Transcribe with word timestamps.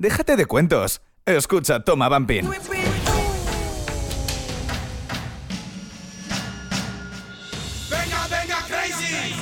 Déjate 0.00 0.34
de 0.36 0.46
cuentos. 0.46 1.02
Escucha 1.26 1.80
Toma 1.80 2.08
Bumping. 2.08 2.48
Venga, 2.48 2.58
venga, 8.30 8.64
crazy. 8.66 9.34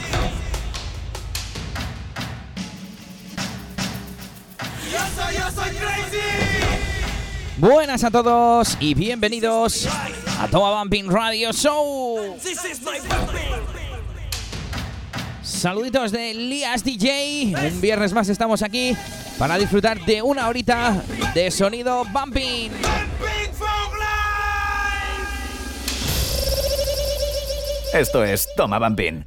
Yo 4.90 4.98
soy, 5.14 5.34
yo 5.36 5.48
soy 5.54 5.70
crazy. 5.76 6.18
Buenas 7.58 8.02
a 8.02 8.10
todos 8.10 8.76
y 8.80 8.94
bienvenidos 8.94 9.86
a 10.40 10.48
Toma 10.48 10.80
Bumping 10.80 11.08
Radio 11.08 11.52
Show. 11.52 12.36
Saluditos 15.40 16.10
de 16.10 16.34
Lias 16.34 16.82
DJ. 16.82 17.54
Un 17.70 17.80
viernes 17.80 18.12
más 18.12 18.28
estamos 18.28 18.62
aquí 18.62 18.96
para 19.38 19.56
disfrutar 19.56 20.04
de 20.04 20.20
una 20.20 20.48
horita 20.48 21.02
de 21.34 21.50
sonido 21.50 22.04
bumping. 22.12 22.70
Esto 27.94 28.22
es 28.22 28.48
Toma 28.54 28.78
Bumping. 28.78 29.24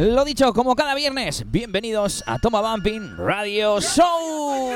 Lo 0.00 0.24
dicho, 0.24 0.54
como 0.54 0.74
cada 0.74 0.94
viernes, 0.94 1.44
bienvenidos 1.50 2.24
a 2.26 2.38
Toma 2.38 2.62
Bumping 2.62 3.18
Radio 3.18 3.82
Show. 3.82 4.72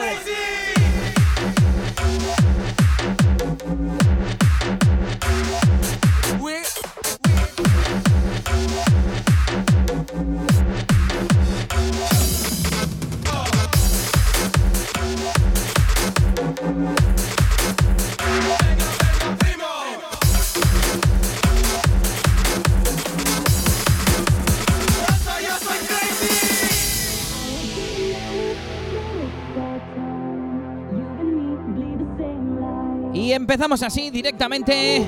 Empezamos 33.45 33.83
así 33.83 34.09
directamente 34.09 35.07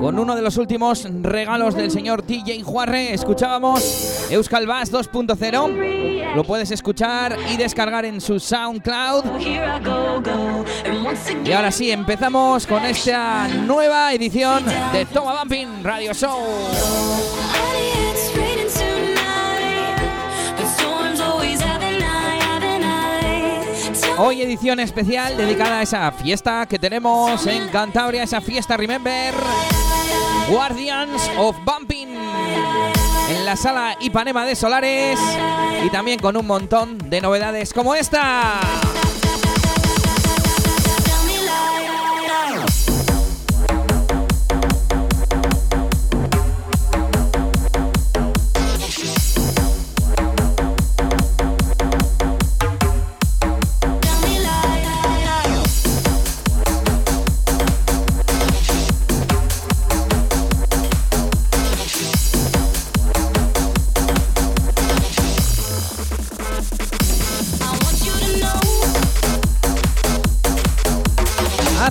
con 0.00 0.18
uno 0.18 0.34
de 0.34 0.40
los 0.40 0.56
últimos 0.56 1.06
regalos 1.20 1.74
del 1.74 1.90
señor 1.90 2.24
DJ 2.24 2.62
Juarre. 2.62 3.12
Escuchábamos 3.12 4.26
Euskal 4.30 4.66
Bass 4.66 4.90
2.0. 4.90 6.34
Lo 6.34 6.44
puedes 6.44 6.70
escuchar 6.70 7.36
y 7.52 7.58
descargar 7.58 8.06
en 8.06 8.22
su 8.22 8.40
SoundCloud. 8.40 9.24
Y 11.44 11.52
ahora 11.52 11.70
sí, 11.70 11.90
empezamos 11.90 12.66
con 12.66 12.86
esta 12.86 13.46
nueva 13.48 14.14
edición 14.14 14.64
de 14.94 15.04
Toma 15.04 15.40
Bumping 15.40 15.84
Radio 15.84 16.14
Show. 16.14 16.40
Hoy 24.24 24.40
edición 24.40 24.78
especial 24.78 25.36
dedicada 25.36 25.80
a 25.80 25.82
esa 25.82 26.12
fiesta 26.12 26.64
que 26.66 26.78
tenemos 26.78 27.44
en 27.48 27.66
Cantabria, 27.70 28.22
esa 28.22 28.40
fiesta 28.40 28.76
Remember 28.76 29.34
Guardians 30.48 31.28
of 31.36 31.56
Bumping 31.64 32.06
en 33.30 33.44
la 33.44 33.56
sala 33.56 33.96
Ipanema 33.98 34.46
de 34.46 34.54
Solares 34.54 35.18
y 35.84 35.90
también 35.90 36.20
con 36.20 36.36
un 36.36 36.46
montón 36.46 36.98
de 37.10 37.20
novedades 37.20 37.72
como 37.72 37.96
esta. 37.96 38.60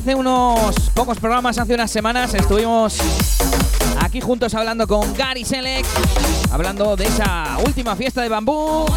Hace 0.01 0.15
unos 0.15 0.89
pocos 0.95 1.19
programas, 1.19 1.59
hace 1.59 1.75
unas 1.75 1.91
semanas, 1.91 2.33
estuvimos 2.33 2.97
aquí 3.99 4.19
juntos 4.19 4.55
hablando 4.55 4.87
con 4.87 5.13
Gary 5.13 5.45
Selec, 5.45 5.85
hablando 6.51 6.95
de 6.95 7.05
esa 7.05 7.59
última 7.63 7.95
fiesta 7.95 8.23
de 8.23 8.29
bambú. 8.29 8.87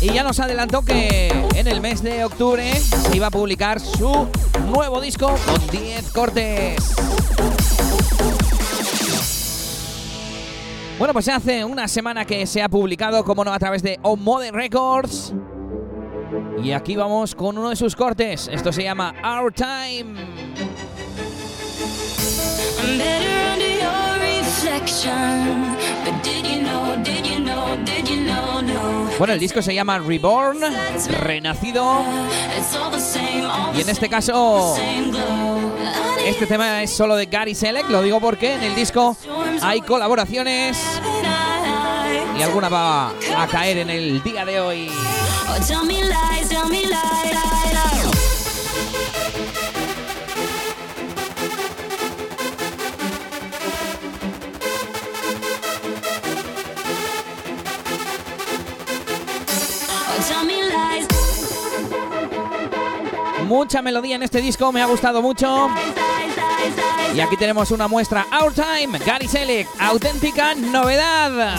Y 0.00 0.06
ya 0.14 0.22
nos 0.22 0.40
adelantó 0.40 0.80
que 0.80 1.28
en 1.54 1.68
el 1.68 1.82
mes 1.82 2.02
de 2.02 2.24
octubre 2.24 2.74
se 2.74 3.14
iba 3.14 3.26
a 3.26 3.30
publicar 3.30 3.78
su 3.78 4.26
nuevo 4.64 5.02
disco 5.02 5.26
con 5.44 5.66
10 5.70 6.10
cortes. 6.10 6.82
Bueno, 10.98 11.12
pues 11.12 11.28
hace 11.28 11.66
una 11.66 11.86
semana 11.86 12.24
que 12.24 12.46
se 12.46 12.62
ha 12.62 12.70
publicado, 12.70 13.22
como 13.26 13.44
no, 13.44 13.52
a 13.52 13.58
través 13.58 13.82
de 13.82 13.98
On 14.00 14.24
Modern 14.24 14.56
Records. 14.56 15.34
Y 16.62 16.72
aquí 16.72 16.96
vamos 16.96 17.34
con 17.34 17.58
uno 17.58 17.70
de 17.70 17.76
sus 17.76 17.94
cortes. 17.94 18.48
Esto 18.52 18.72
se 18.72 18.82
llama 18.82 19.14
Our 19.22 19.52
Time. 19.52 20.16
I'm 22.78 22.98
better 22.98 23.52
under 23.52 23.68
your 23.68 24.18
reflection. 24.20 25.76
But 26.04 26.22
did 26.22 26.46
you 26.46 26.62
know, 26.62 26.96
did 27.02 27.26
you 27.26 27.40
know, 27.40 27.76
did 27.84 28.08
you 28.08 28.24
know, 28.24 28.60
no? 28.62 29.10
Bueno, 29.18 29.32
el 29.34 29.40
disco 29.40 29.62
se 29.62 29.74
llama 29.74 29.98
Reborn, 29.98 30.58
Renacido. 31.08 32.04
Y 33.74 33.80
en 33.80 33.88
este 33.88 34.08
caso, 34.08 34.76
este 36.24 36.46
tema 36.46 36.82
es 36.82 36.90
solo 36.90 37.16
de 37.16 37.26
Gary 37.26 37.54
Selec. 37.54 37.88
Lo 37.88 38.02
digo 38.02 38.20
porque 38.20 38.54
en 38.54 38.62
el 38.62 38.74
disco 38.74 39.16
hay 39.62 39.80
colaboraciones 39.80 40.78
y 42.38 42.42
alguna 42.42 42.68
va 42.68 43.08
a 43.08 43.46
caer 43.50 43.78
en 43.78 43.90
el 43.90 44.22
día 44.22 44.44
de 44.44 44.60
hoy. 44.60 44.90
Tell 45.66 45.84
me 45.84 46.02
lies, 46.04 46.48
tell 46.48 46.68
me 46.68 46.82
lies, 46.82 47.32
lies, 47.34 47.72
lies. 47.74 48.06
Tell 60.28 60.44
me 60.44 60.62
lies, 60.62 61.06
Mucha 63.44 63.82
melodía 63.82 64.16
en 64.16 64.22
este 64.22 64.40
disco, 64.40 64.70
me 64.72 64.82
ha 64.82 64.86
gustado 64.86 65.22
mucho. 65.22 65.68
Y 67.14 67.20
aquí 67.20 67.36
tenemos 67.36 67.70
una 67.70 67.88
muestra 67.88 68.26
Our 68.40 68.52
Time, 68.52 68.98
Gary 68.98 69.26
Selec, 69.26 69.68
auténtica 69.78 70.54
novedad. 70.54 71.56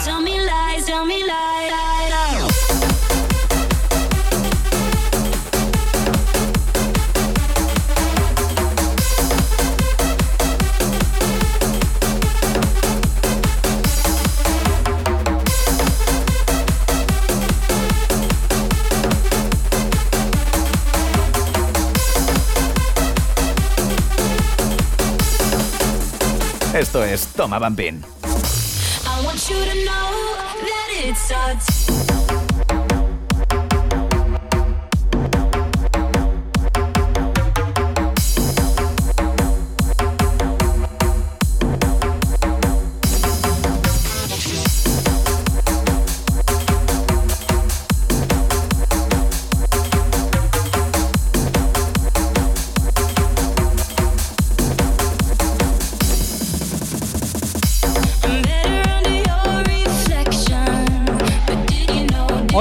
Esto 26.78 27.02
es 27.02 27.26
Toma 27.34 27.58
Bumping. 27.58 28.04
I 28.24 29.24
want 29.24 29.50
you 29.50 29.56
to 29.56 29.74
know 29.84 30.36
that 30.62 31.97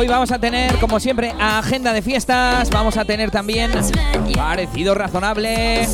Hoy 0.08 0.12
vamos 0.12 0.32
a 0.32 0.40
tener, 0.40 0.80
como 0.80 1.02
siempre, 1.02 1.34
agenda 1.38 1.92
de 1.92 2.02
fiestas. 2.02 2.70
Vamos 2.70 2.96
a 2.96 3.04
tener 3.04 3.30
también 3.30 3.72
parecido 4.38 4.96
razonable. 4.96 5.86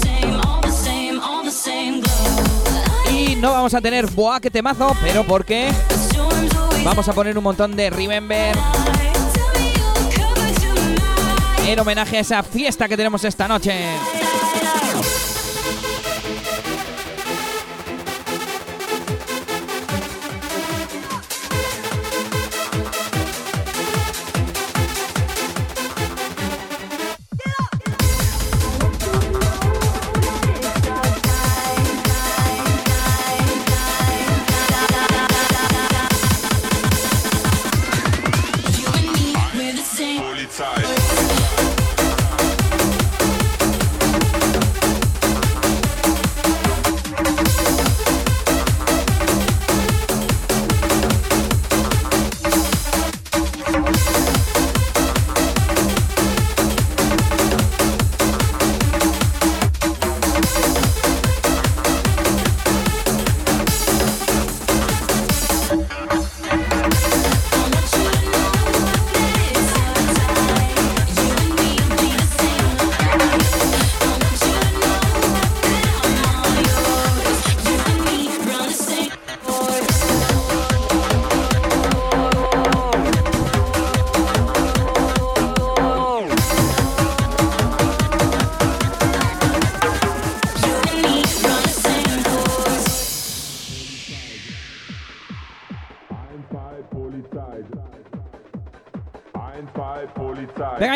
Y 3.11 3.35
no 3.37 3.53
vamos 3.53 3.73
a 3.73 3.81
tener 3.81 4.05
boa 4.11 4.39
que 4.39 4.51
temazo, 4.51 4.95
pero 5.01 5.23
¿por 5.23 5.43
qué? 5.43 5.69
Storms 5.89 6.55
always 6.55 6.83
Vamos 6.83 7.07
a 7.07 7.13
poner 7.13 7.35
un 7.35 7.43
montón 7.43 7.75
de 7.75 7.89
Remember 7.89 8.55
en 11.67 11.79
homenaje 11.79 12.17
a 12.17 12.19
esa 12.19 12.43
fiesta 12.43 12.87
que 12.87 12.95
tenemos 12.95 13.23
esta 13.23 13.47
noche. 13.47 13.73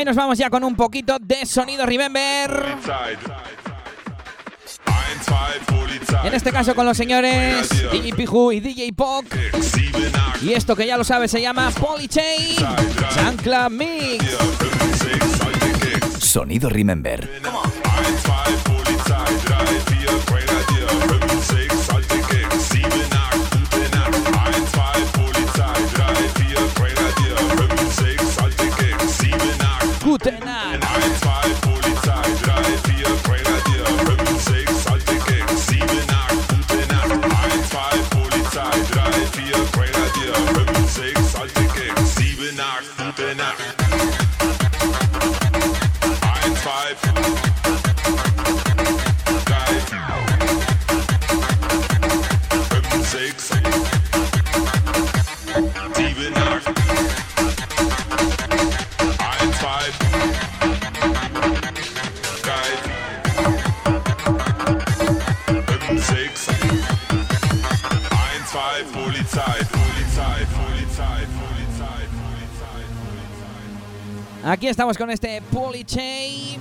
Nos 0.07 0.15
vamos 0.15 0.37
ya 0.37 0.49
con 0.49 0.63
un 0.63 0.73
poquito 0.73 1.17
de 1.19 1.45
sonido 1.45 1.85
Remember. 1.85 2.77
En 6.23 6.33
este 6.33 6.53
caso 6.53 6.73
con 6.73 6.85
los 6.85 6.95
señores 6.95 7.67
DJ 7.91 8.13
Piju 8.15 8.53
y 8.53 8.61
DJ 8.61 8.93
Pok. 8.93 9.25
Y 10.41 10.53
esto 10.53 10.77
que 10.77 10.87
ya 10.87 10.95
lo 10.95 11.03
sabes 11.03 11.29
se 11.29 11.41
llama 11.41 11.71
Polychain 11.71 12.55
Chancla 13.13 13.67
Mix. 13.67 14.23
Sonido 16.19 16.69
Remember. 16.69 17.29
Aquí 74.67 74.71
estamos 74.71 74.97
con 74.97 75.09
este 75.09 75.41
Polychain. 75.43 76.59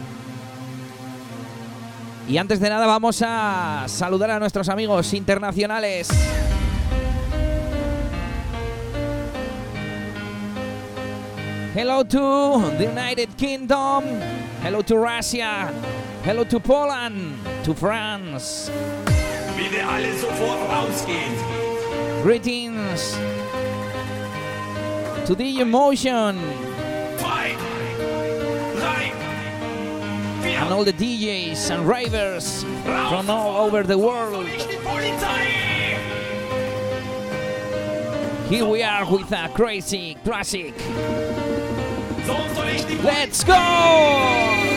Y 2.28 2.38
antes 2.38 2.60
de 2.60 2.70
nada 2.70 2.86
vamos 2.86 3.20
a 3.26 3.86
saludar 3.88 4.30
a 4.30 4.38
nuestros 4.38 4.68
amigos 4.68 5.12
internacionales. 5.12 6.08
Hello 11.74 12.04
to 12.04 12.70
the 12.78 12.86
United 12.86 13.30
Kingdom. 13.36 14.04
Hello 14.62 14.84
to 14.84 14.98
Russia. 14.98 15.72
Hello 16.24 16.44
to 16.44 16.60
Poland. 16.60 17.34
To 17.64 17.74
France. 17.74 18.70
Wir 19.56 19.84
alle 19.84 20.16
sofort 20.20 20.60
rausgehen. 20.70 21.34
Greetings 22.22 23.18
to 25.26 25.34
the 25.34 25.60
emotion 25.60 26.75
and 30.58 30.72
all 30.72 30.84
the 30.84 30.92
DJs 30.92 31.70
and 31.70 31.86
ravers 31.86 32.62
from 32.84 33.28
all 33.30 33.66
over 33.66 33.82
the 33.82 33.98
world. 33.98 34.46
Here 38.48 38.64
we 38.64 38.82
are 38.82 39.10
with 39.10 39.32
a 39.32 39.50
crazy 39.54 40.16
classic. 40.24 40.74
Let's 43.02 43.44
go! 43.44 44.75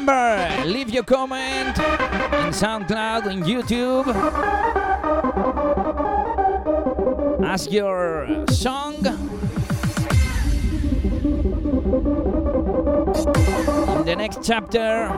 Remember, 0.00 0.64
leave 0.64 0.88
your 0.88 1.02
comment 1.02 1.76
in 1.76 2.54
SoundCloud, 2.54 3.30
in 3.30 3.42
YouTube. 3.42 4.06
Ask 7.44 7.70
your 7.70 8.46
song. 8.48 8.94
In 13.98 14.06
the 14.06 14.16
next 14.16 14.38
chapter, 14.42 15.10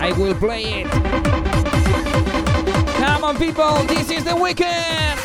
I 0.00 0.14
will 0.16 0.34
play 0.34 0.84
it. 0.84 0.90
Come 2.96 3.24
on, 3.24 3.36
people, 3.36 3.82
this 3.84 4.10
is 4.10 4.24
the 4.24 4.34
weekend. 4.34 5.20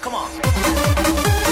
Come 0.00 0.14
on. 0.14 1.45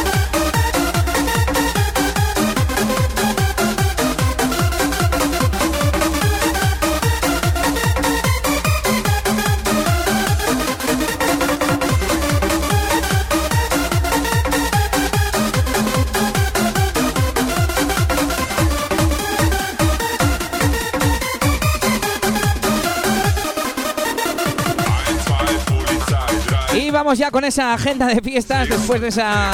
Ya 27.17 27.31
con 27.31 27.45
esa 27.45 27.75
agenda 27.75 28.07
de 28.07 28.21
fiestas 28.21 28.69
después 28.69 29.01
de 29.01 29.09
esa 29.09 29.53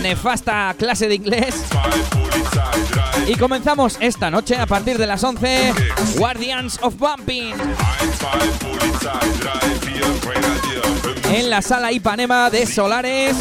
nefasta 0.00 0.72
clase 0.78 1.08
de 1.08 1.16
inglés. 1.16 1.56
Y 3.26 3.34
comenzamos 3.34 3.96
esta 4.00 4.30
noche 4.30 4.54
a 4.56 4.64
partir 4.66 4.96
de 4.96 5.06
las 5.06 5.24
11, 5.24 5.74
Guardians 6.16 6.78
of 6.82 6.94
Bumping, 6.96 7.54
en 11.32 11.50
la 11.50 11.60
sala 11.62 11.90
Ipanema 11.90 12.48
de 12.48 12.64
Solares. 12.64 13.36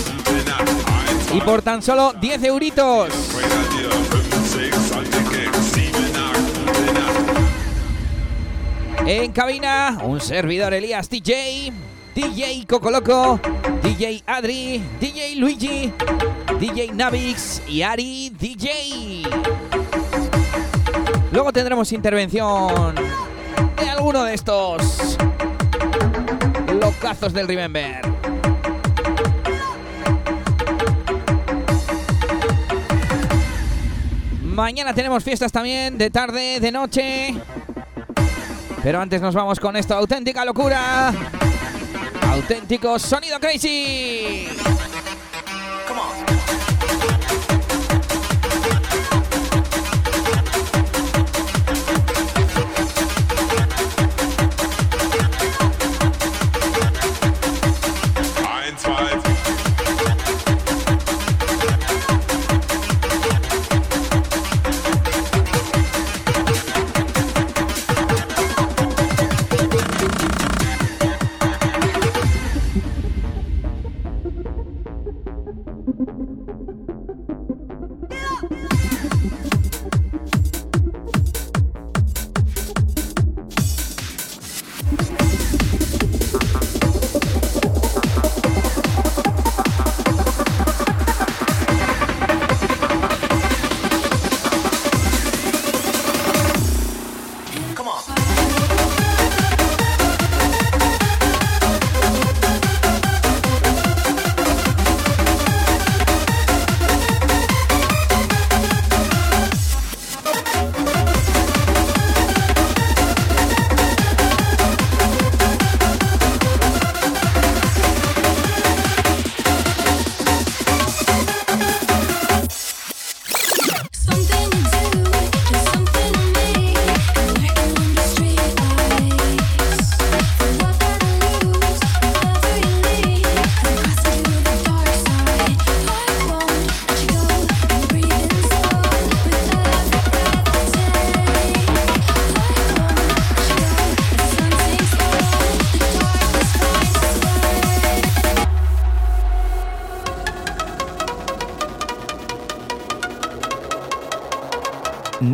Y 1.32 1.40
por 1.42 1.62
tan 1.62 1.84
solo 1.84 2.14
10 2.14 2.44
euritos. 2.46 3.10
En 9.06 9.32
cabina, 9.32 10.00
un 10.02 10.20
servidor 10.20 10.74
Elías 10.74 11.08
DJ, 11.10 11.72
DJ 12.16 12.66
Cocoloco, 12.68 13.40
DJ 13.84 14.24
Adri, 14.26 14.84
DJ 15.00 15.36
Luigi, 15.36 15.94
DJ 16.60 16.92
Navix 16.94 17.62
y 17.68 17.82
Ari 17.82 18.32
DJ. 18.32 19.24
Luego 21.32 21.54
tendremos 21.54 21.92
intervención 21.92 22.96
de 22.96 23.90
alguno 23.90 24.24
de 24.24 24.34
estos 24.34 25.18
locazos 26.80 27.32
del 27.34 27.48
Remember. 27.48 28.02
Mañana 34.44 34.94
tenemos 34.94 35.24
fiestas 35.24 35.52
también, 35.52 35.98
de 35.98 36.10
tarde, 36.10 36.60
de 36.60 36.72
noche. 36.72 37.36
Pero 38.84 39.00
antes 39.00 39.22
nos 39.22 39.36
vamos 39.36 39.60
con 39.60 39.76
esto, 39.78 39.96
auténtica 39.96 40.44
locura. 40.44 41.14
Auténtico 42.40 42.98
sonido 42.98 43.38
crazy. 43.38 44.48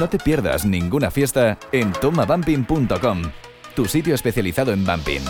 No 0.05 0.09
te 0.09 0.19
pierdas 0.19 0.67
ninguna 0.67 1.09
fiesta 1.09 1.57
en 1.71 1.91
tomabumping.com, 1.91 3.23
tu 3.75 3.85
sitio 3.85 4.13
especializado 4.13 4.71
en 4.71 4.85
bumping. 4.85 5.23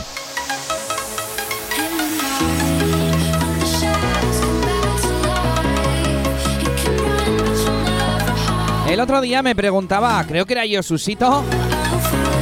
El 8.90 9.00
otro 9.00 9.22
día 9.22 9.42
me 9.42 9.56
preguntaba, 9.56 10.22
creo 10.28 10.46
que 10.46 10.52
era 10.52 10.66
yo 10.66 10.84
Susito, 10.84 11.46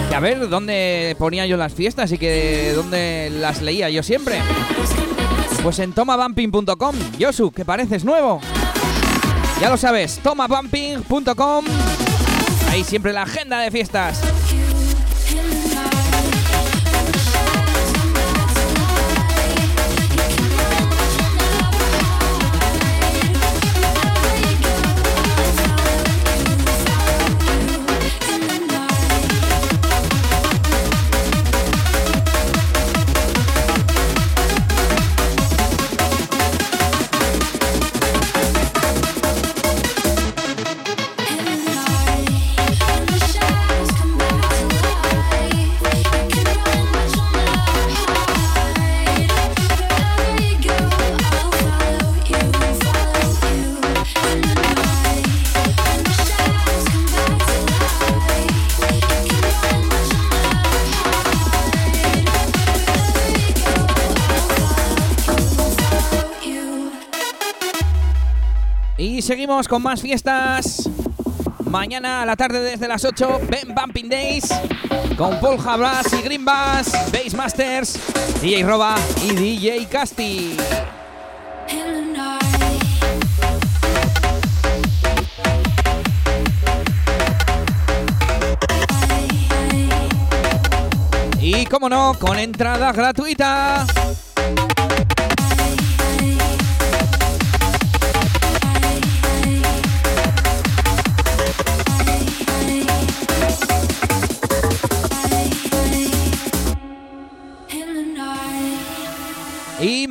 que 0.09 0.15
a 0.15 0.19
ver 0.19 0.49
dónde 0.49 1.15
ponía 1.19 1.45
yo 1.45 1.55
las 1.55 1.75
fiestas 1.75 2.11
y 2.13 2.17
que 2.17 2.73
dónde 2.75 3.29
las 3.31 3.61
leía 3.61 3.91
yo 3.91 4.01
siempre. 4.01 4.39
Pues 5.61 5.77
en 5.77 5.93
tomabumping.com. 5.93 6.95
Yosu, 7.19 7.51
que 7.51 7.63
pareces 7.63 8.03
nuevo. 8.03 8.41
Ya 9.61 9.69
lo 9.69 9.77
sabes, 9.77 10.19
tomabumping.com. 10.23 11.65
Ahí 12.73 12.83
siempre 12.83 13.13
la 13.13 13.21
agenda 13.21 13.59
de 13.59 13.69
fiestas. 13.69 14.19
Seguimos 69.23 69.69
con 69.69 69.81
más 69.81 70.01
fiestas. 70.01 70.89
Mañana 71.65 72.23
a 72.23 72.25
la 72.25 72.35
tarde 72.35 72.59
desde 72.59 72.89
las 72.89 73.05
8, 73.05 73.39
Ben 73.49 73.73
Bumping 73.73 74.09
Days. 74.09 74.49
Con 75.17 75.39
Paul 75.39 75.57
Jabras 75.57 76.11
y 76.11 76.21
Green 76.23 76.43
Bass, 76.43 76.91
Bass 77.11 77.33
Masters, 77.33 77.99
DJ 78.41 78.63
Roba 78.63 78.95
y 79.23 79.33
DJ 79.33 79.87
Casti. 79.87 80.57
Y 91.39 91.65
como 91.67 91.87
no, 91.87 92.13
con 92.19 92.37
entrada 92.37 92.91
gratuita. 92.91 93.85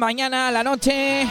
Mañana 0.03 0.49
a 0.49 0.51
la 0.51 0.65
noche 0.65 1.25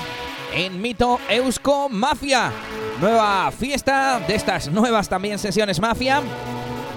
en 0.54 0.82
Mito 0.82 1.20
Eusko 1.28 1.90
Mafia. 1.90 2.54
Nueva 3.02 3.52
fiesta 3.52 4.22
de 4.26 4.36
estas 4.36 4.72
nuevas 4.72 5.10
también 5.10 5.38
sesiones 5.38 5.82
Mafia. 5.82 6.22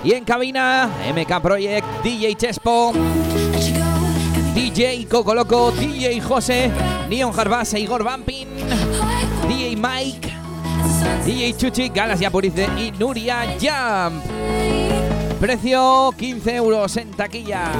Y 0.04 0.12
en 0.12 0.24
cabina, 0.24 0.88
MK 1.12 1.42
Project, 1.42 1.84
DJ 2.04 2.36
Chespo, 2.36 2.92
DJ 4.54 5.08
Coco 5.08 5.34
Loco, 5.34 5.72
DJ 5.72 6.20
José, 6.20 6.70
Neon 7.08 7.32
Jarbas 7.32 7.74
e 7.74 7.80
Igor 7.80 8.04
Vampin, 8.04 8.48
DJ 9.48 9.76
Mike, 9.76 10.32
DJ 11.26 11.56
Chuchi, 11.56 11.88
Galas 11.88 12.20
Yapurice 12.20 12.68
y 12.78 12.92
Nuria 12.92 13.56
Jump. 13.60 14.22
Precio 15.40 16.14
15 16.16 16.54
euros 16.54 16.96
en 16.98 17.10
taquilla, 17.10 17.72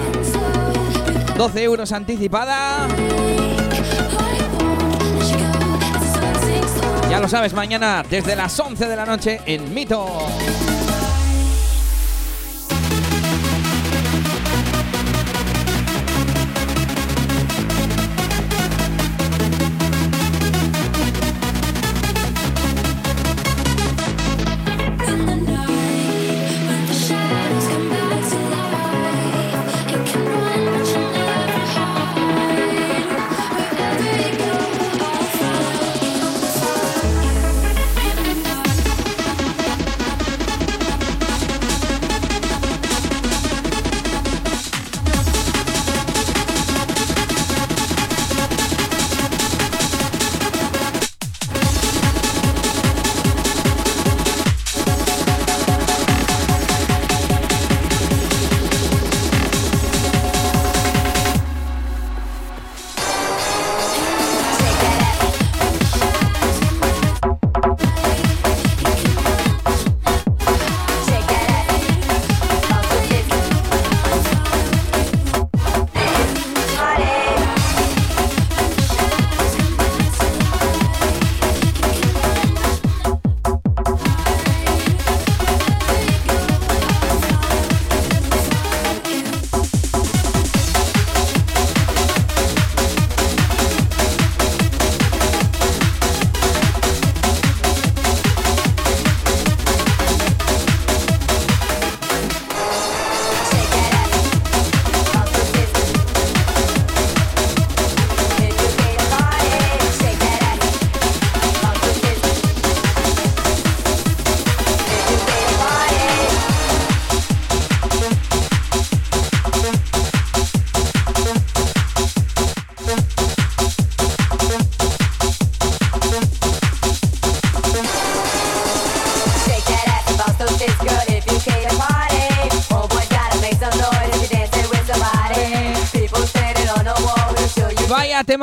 12 1.37 1.63
euros 1.63 1.93
anticipada. 1.93 2.89
Ya 7.15 7.21
lo 7.21 7.29
sabes, 7.29 7.53
mañana 7.53 8.03
desde 8.11 8.35
las 8.35 8.59
11 8.59 8.89
de 8.89 8.97
la 8.97 9.07
noche 9.07 9.41
en 9.47 9.73
Mito. 9.73 10.05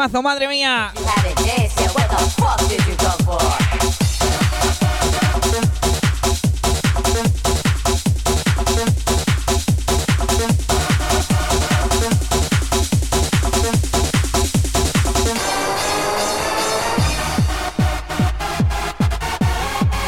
Madre 0.09 0.47
mía. 0.47 0.91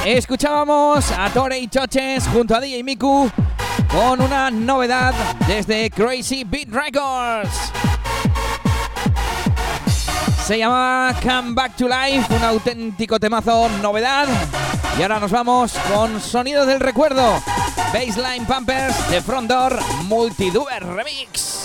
Escuchábamos 0.06 1.12
a 1.12 1.30
Tore 1.30 1.60
y 1.60 1.68
Choches 1.68 2.28
junto 2.28 2.56
a 2.56 2.60
DJ 2.60 2.84
Miku 2.84 3.30
con 3.92 4.22
una 4.22 4.50
novedad 4.50 5.14
desde 5.48 5.92
Crazy 5.92 6.44
Beat 6.44 6.70
Records. 6.70 7.93
Se 10.46 10.58
llama 10.58 11.16
Come 11.22 11.54
Back 11.54 11.78
to 11.78 11.88
Life, 11.88 12.36
un 12.36 12.44
auténtico 12.44 13.18
temazo 13.18 13.70
novedad. 13.82 14.28
Y 15.00 15.02
ahora 15.02 15.20
nos 15.20 15.32
vamos 15.32 15.72
con 15.94 16.20
Sonido 16.20 16.66
del 16.66 16.82
Recuerdo, 16.82 17.42
Baseline 17.94 18.46
Pumpers 18.46 19.10
de 19.10 19.22
Front 19.22 19.50
Door 19.50 19.80
Multiduer 20.04 20.86
Remix. 20.86 21.64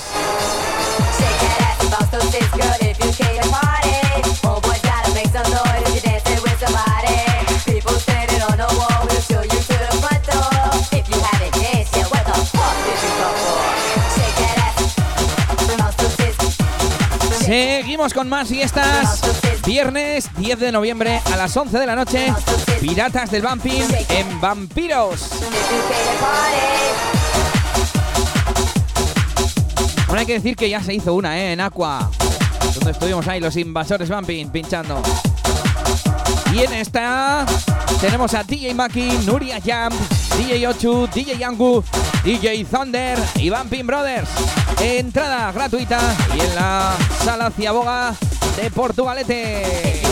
Seguimos 17.48 18.12
con 18.12 18.28
más 18.28 18.46
fiestas. 18.50 19.22
Viernes 19.64 20.28
10 20.36 20.60
de 20.60 20.70
noviembre 20.70 21.22
a 21.32 21.36
las 21.38 21.56
11 21.56 21.78
de 21.78 21.86
la 21.86 21.96
noche, 21.96 22.30
Piratas 22.78 23.30
del 23.30 23.40
Vamping 23.40 23.84
en 24.10 24.38
Vampiros. 24.38 25.30
Bueno, 30.08 30.20
hay 30.20 30.26
que 30.26 30.34
decir 30.34 30.56
que 30.56 30.68
ya 30.68 30.82
se 30.82 30.92
hizo 30.92 31.14
una, 31.14 31.38
¿eh? 31.38 31.52
En 31.52 31.62
Aqua. 31.62 32.10
Donde 32.74 32.90
estuvimos 32.90 33.26
ahí 33.26 33.40
los 33.40 33.56
invasores 33.56 34.10
Vamping 34.10 34.48
pinchando. 34.48 35.00
Y 36.52 36.64
en 36.64 36.74
esta 36.74 37.46
tenemos 37.98 38.34
a 38.34 38.44
DJ 38.44 38.74
Maki, 38.74 39.08
Nuria 39.24 39.58
Jam, 39.64 39.94
DJ 40.36 40.68
Ochu, 40.68 41.08
DJ 41.14 41.38
Yangu, 41.38 41.82
DJ 42.24 42.66
Thunder 42.66 43.18
y 43.36 43.48
Vamping 43.48 43.86
Brothers. 43.86 44.28
Entrada 44.80 45.50
gratuita 45.52 45.98
y 46.36 46.40
en 46.40 46.54
la 46.54 46.96
sala 47.24 47.50
Ciaboga 47.50 48.14
de 48.56 48.70
Portugalete. 48.70 50.02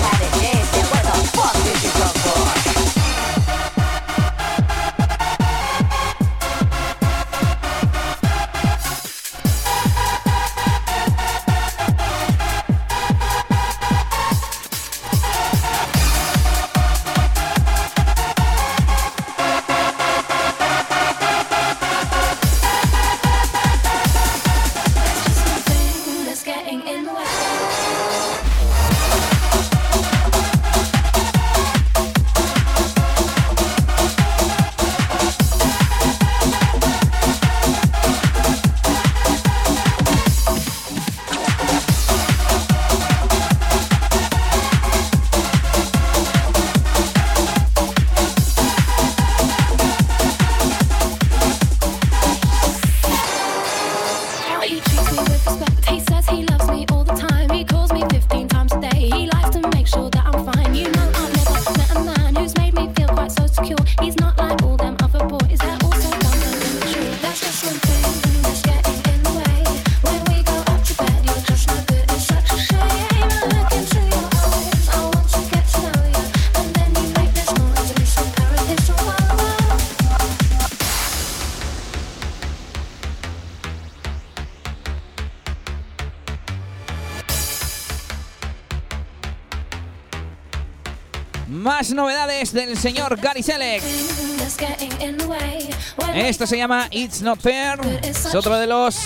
Señor 92.76 93.18
Gary 93.20 93.42
Selleck. 93.42 93.82
Esto 96.14 96.46
se 96.46 96.56
llama 96.56 96.88
It's 96.90 97.22
Not 97.22 97.40
Fair. 97.40 97.78
Es 98.02 98.34
otro 98.34 98.56
de 98.56 98.66
los 98.66 98.98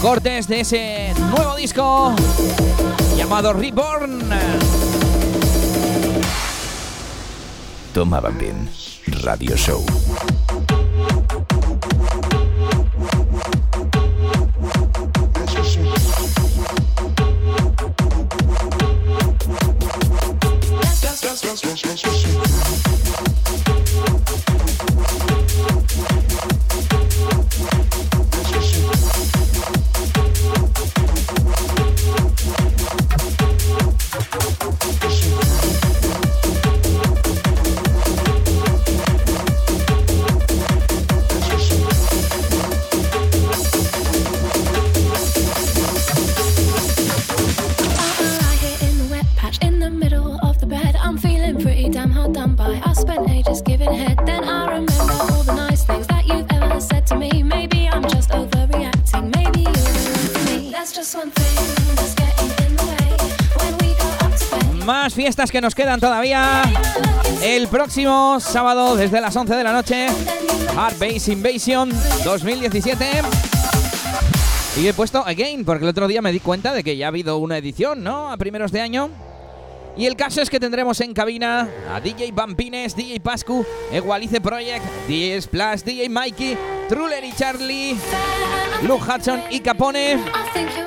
cortes 0.00 0.48
de 0.48 0.60
ese 0.60 1.14
nuevo 1.18 1.56
disco 1.56 2.14
llamado 3.16 3.52
Reborn. 3.52 4.28
Toma 7.92 8.20
Bambín 8.20 8.68
Radio 9.22 9.56
Show. 9.56 9.84
Más 65.04 65.12
fiestas 65.12 65.50
que 65.50 65.60
nos 65.60 65.74
quedan 65.74 66.00
todavía. 66.00 66.62
El 67.42 67.68
próximo 67.68 68.40
sábado 68.40 68.96
desde 68.96 69.20
las 69.20 69.36
11 69.36 69.54
de 69.54 69.62
la 69.62 69.70
noche, 69.70 70.06
Hard 70.74 70.98
Base 70.98 71.30
Invasion 71.30 71.90
2017. 72.24 73.04
Y 74.80 74.86
he 74.86 74.94
puesto 74.94 75.22
Again, 75.26 75.66
porque 75.66 75.84
el 75.84 75.90
otro 75.90 76.08
día 76.08 76.22
me 76.22 76.32
di 76.32 76.40
cuenta 76.40 76.72
de 76.72 76.82
que 76.82 76.96
ya 76.96 77.04
ha 77.04 77.08
habido 77.08 77.36
una 77.36 77.58
edición, 77.58 78.02
¿no? 78.02 78.32
A 78.32 78.38
primeros 78.38 78.72
de 78.72 78.80
año. 78.80 79.10
Y 79.94 80.06
el 80.06 80.16
caso 80.16 80.40
es 80.40 80.48
que 80.48 80.58
tendremos 80.58 80.98
en 81.02 81.12
cabina 81.12 81.68
a 81.92 82.00
DJ 82.00 82.32
Vampines, 82.32 82.96
DJ 82.96 83.20
Pascu, 83.20 83.62
Equalize 83.92 84.40
Project, 84.40 84.86
DJ 85.06 85.42
Splash, 85.42 85.82
DJ 85.82 86.08
Mikey, 86.08 86.56
Truller 86.88 87.24
y 87.24 87.32
Charlie, 87.32 87.96
Luke 88.82 89.04
Hudson 89.04 89.42
y 89.50 89.60
Capone. 89.60 90.18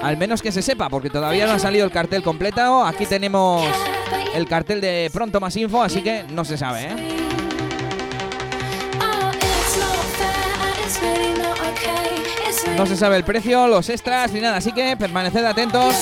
Al 0.01 0.17
menos 0.17 0.41
que 0.41 0.51
se 0.51 0.61
sepa, 0.61 0.89
porque 0.89 1.09
todavía 1.09 1.47
no 1.47 1.53
ha 1.53 1.59
salido 1.59 1.85
el 1.85 1.91
cartel 1.91 2.23
completo. 2.23 2.85
Aquí 2.85 3.05
tenemos 3.05 3.65
el 4.33 4.47
cartel 4.47 4.81
de 4.81 5.09
Pronto 5.11 5.39
Más 5.39 5.55
Info, 5.57 5.81
así 5.81 6.01
que 6.01 6.23
no 6.29 6.45
se 6.45 6.57
sabe, 6.57 6.83
¿eh? 6.83 6.95
No 12.75 12.85
se 12.85 12.95
sabe 12.95 13.17
el 13.17 13.23
precio, 13.23 13.67
los 13.67 13.89
extras 13.89 14.31
ni 14.31 14.39
nada, 14.39 14.57
así 14.57 14.71
que 14.71 14.95
permaneced 14.95 15.43
atentos. 15.43 15.95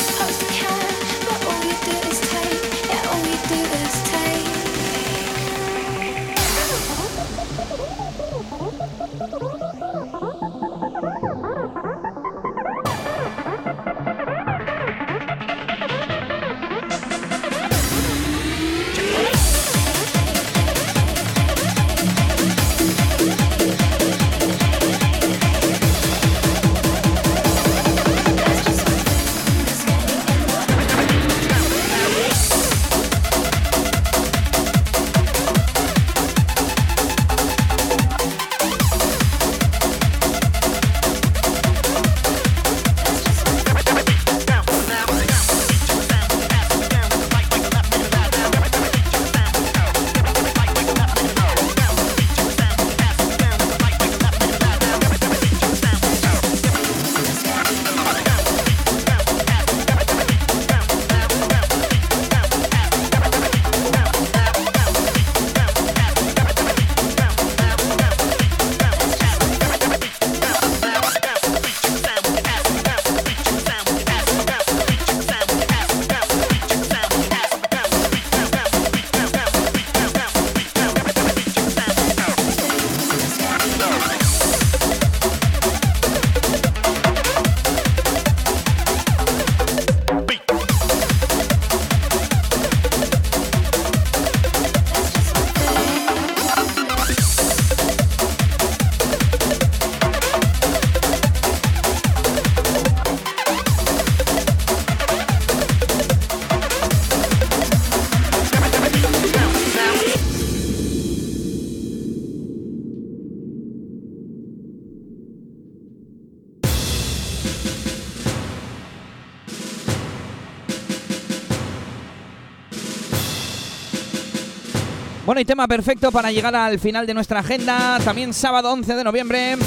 Bueno, 125.35 125.41
y 125.41 125.45
tema 125.47 125.67
perfecto 125.67 126.13
para 126.13 126.31
llegar 126.31 126.55
al 126.55 126.79
final 126.79 127.05
de 127.05 127.13
nuestra 127.13 127.41
agenda. 127.41 127.99
También 128.05 128.33
sábado 128.33 128.71
11 128.71 128.95
de 128.95 129.03
noviembre, 129.03 129.57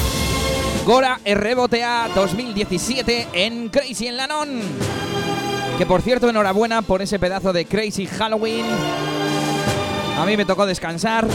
Gora 0.87 1.21
RBOTA 1.27 2.09
2017 2.15 3.29
en 3.35 3.69
Crazy 3.69 4.07
en 4.07 4.17
Lanón. 4.17 4.63
Que 5.77 5.85
por 5.85 6.01
cierto, 6.01 6.31
enhorabuena 6.31 6.81
por 6.81 7.03
ese 7.03 7.19
pedazo 7.19 7.53
de 7.53 7.67
Crazy 7.67 8.07
Halloween. 8.07 8.65
A 10.19 10.25
mí 10.25 10.39
me 10.39 10.47
tocó 10.47 10.65
descansar, 10.65 11.29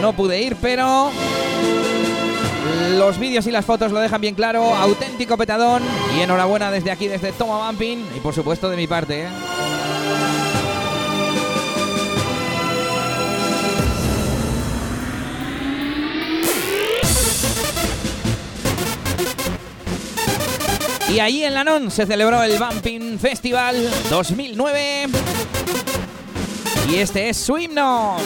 no 0.00 0.12
pude 0.12 0.40
ir, 0.40 0.54
pero 0.62 1.10
los 2.96 3.18
vídeos 3.18 3.44
y 3.48 3.50
las 3.50 3.64
fotos 3.64 3.90
lo 3.90 3.98
dejan 3.98 4.20
bien 4.20 4.36
claro. 4.36 4.72
Auténtico 4.72 5.36
petadón. 5.36 5.82
Y 6.16 6.20
enhorabuena 6.20 6.70
desde 6.70 6.92
aquí, 6.92 7.08
desde 7.08 7.32
Toma 7.32 7.66
Bumping. 7.66 8.06
Y 8.16 8.20
por 8.20 8.34
supuesto 8.34 8.70
de 8.70 8.76
mi 8.76 8.86
parte, 8.86 9.22
¿eh? 9.22 9.28
Y 21.10 21.20
allí 21.20 21.42
en 21.42 21.54
Lanón 21.54 21.90
se 21.90 22.06
celebró 22.06 22.42
el 22.42 22.58
Bumping 22.58 23.18
Festival 23.18 23.90
2009. 24.10 25.06
Y 26.90 26.96
este 26.96 27.30
es 27.30 27.36
su 27.38 27.56
himno. 27.56 28.16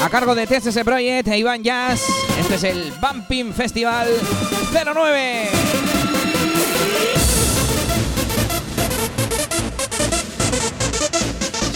A 0.00 0.08
cargo 0.08 0.36
de 0.36 0.46
TSS 0.46 0.84
Project 0.84 1.26
e 1.26 1.38
Iván 1.38 1.64
Jazz, 1.64 2.02
este 2.38 2.54
es 2.54 2.64
el 2.64 2.92
Bumping 3.00 3.52
Festival 3.52 4.08
09. 4.72 5.48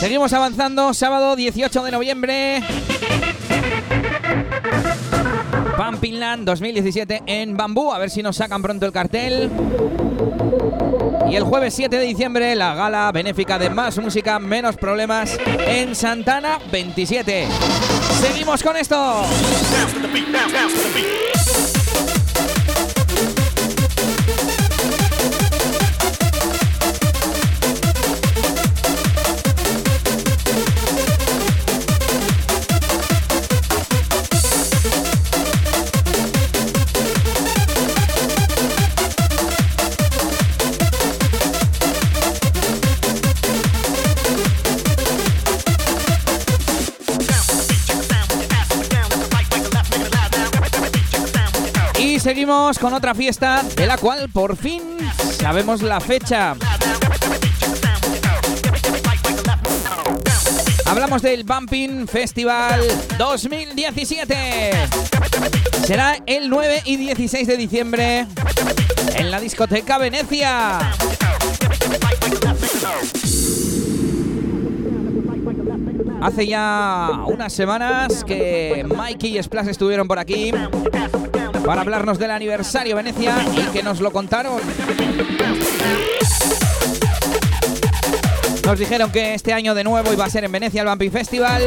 Seguimos 0.00 0.32
avanzando, 0.32 0.94
sábado 0.94 1.36
18 1.36 1.82
de 1.82 1.90
noviembre, 1.90 2.62
Pumpingland 6.00 6.46
2017 6.46 7.24
en 7.26 7.58
Bambú, 7.58 7.92
a 7.92 7.98
ver 7.98 8.08
si 8.08 8.22
nos 8.22 8.36
sacan 8.36 8.62
pronto 8.62 8.86
el 8.86 8.92
cartel. 8.92 9.50
Y 11.30 11.36
el 11.36 11.42
jueves 11.42 11.74
7 11.74 11.94
de 11.94 12.04
diciembre, 12.06 12.56
la 12.56 12.74
gala 12.74 13.12
benéfica 13.12 13.58
de 13.58 13.68
Más 13.68 13.98
Música, 13.98 14.38
Menos 14.38 14.78
Problemas 14.78 15.38
en 15.66 15.94
Santana 15.94 16.58
27. 16.72 17.46
Seguimos 18.18 18.62
con 18.62 18.78
esto. 18.78 18.96
Con 52.50 52.92
otra 52.94 53.14
fiesta 53.14 53.62
de 53.76 53.86
la 53.86 53.96
cual 53.96 54.28
por 54.28 54.56
fin 54.56 54.82
sabemos 55.38 55.82
la 55.82 56.00
fecha. 56.00 56.56
Hablamos 60.84 61.22
del 61.22 61.44
Bumping 61.44 62.08
Festival 62.08 62.80
2017. 63.16 64.72
Será 65.86 66.16
el 66.26 66.50
9 66.50 66.82
y 66.86 66.96
16 66.96 67.46
de 67.46 67.56
diciembre 67.56 68.26
en 69.14 69.30
la 69.30 69.38
discoteca 69.38 69.98
Venecia. 69.98 70.78
Hace 76.20 76.48
ya 76.48 77.10
unas 77.26 77.52
semanas 77.52 78.24
que 78.24 78.84
Mikey 78.88 79.38
y 79.38 79.42
Splash 79.42 79.68
estuvieron 79.68 80.08
por 80.08 80.18
aquí 80.18 80.52
para 81.64 81.82
hablarnos 81.82 82.18
del 82.18 82.30
aniversario 82.30 82.96
Venecia 82.96 83.36
y 83.54 83.62
que 83.72 83.82
nos 83.82 84.00
lo 84.00 84.10
contaron. 84.10 84.60
Nos 88.64 88.78
dijeron 88.78 89.10
que 89.10 89.34
este 89.34 89.52
año 89.52 89.74
de 89.74 89.84
nuevo 89.84 90.12
iba 90.12 90.24
a 90.24 90.30
ser 90.30 90.44
en 90.44 90.52
Venecia 90.52 90.82
el 90.82 90.88
Bumping 90.88 91.10
Festival. 91.10 91.64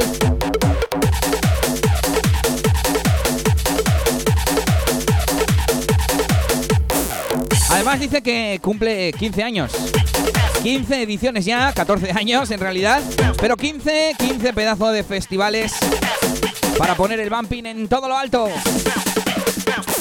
Además 7.70 8.00
dice 8.00 8.22
que 8.22 8.60
cumple 8.62 9.12
15 9.14 9.44
años. 9.44 9.72
15 10.62 11.02
ediciones 11.02 11.44
ya, 11.44 11.74
14 11.74 12.12
años 12.12 12.50
en 12.52 12.60
realidad, 12.60 13.02
pero 13.42 13.58
15, 13.58 14.16
15 14.18 14.54
pedazos 14.54 14.94
de 14.94 15.04
festivales 15.04 15.74
para 16.78 16.96
poner 16.96 17.20
el 17.20 17.30
bumping 17.30 17.66
en 17.66 17.88
todo 17.90 18.08
lo 18.08 18.18
alto. 18.18 18.48
bounce. 19.66 19.93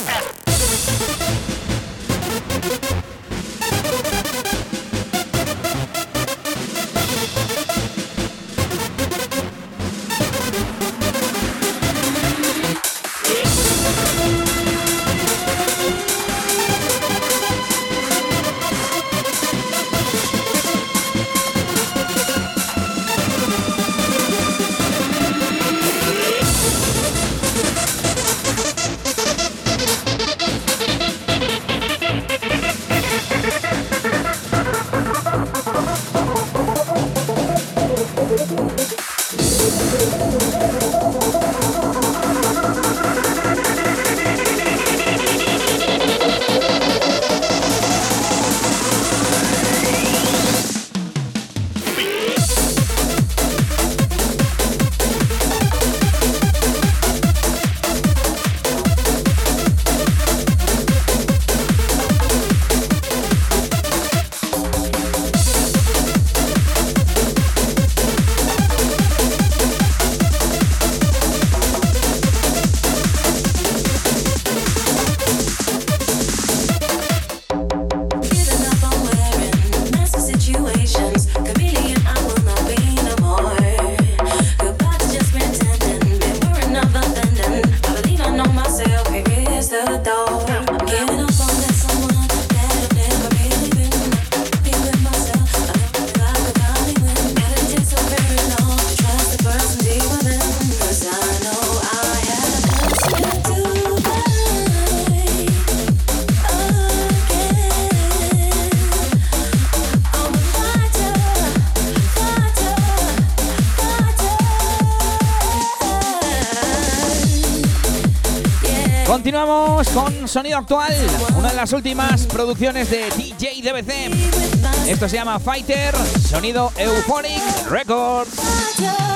Sonido 120.33 120.57
actual, 120.57 120.95
una 121.37 121.51
de 121.51 121.57
las 121.57 121.75
últimas 121.75 122.27
producciones 122.27 122.89
de 122.89 123.11
DJ 123.11 123.61
DBC. 123.61 124.89
Esto 124.89 125.07
se 125.07 125.17
llama 125.17 125.39
Fighter, 125.39 125.95
sonido 126.27 126.73
Euphonic 126.79 127.69
Records. 127.69 129.12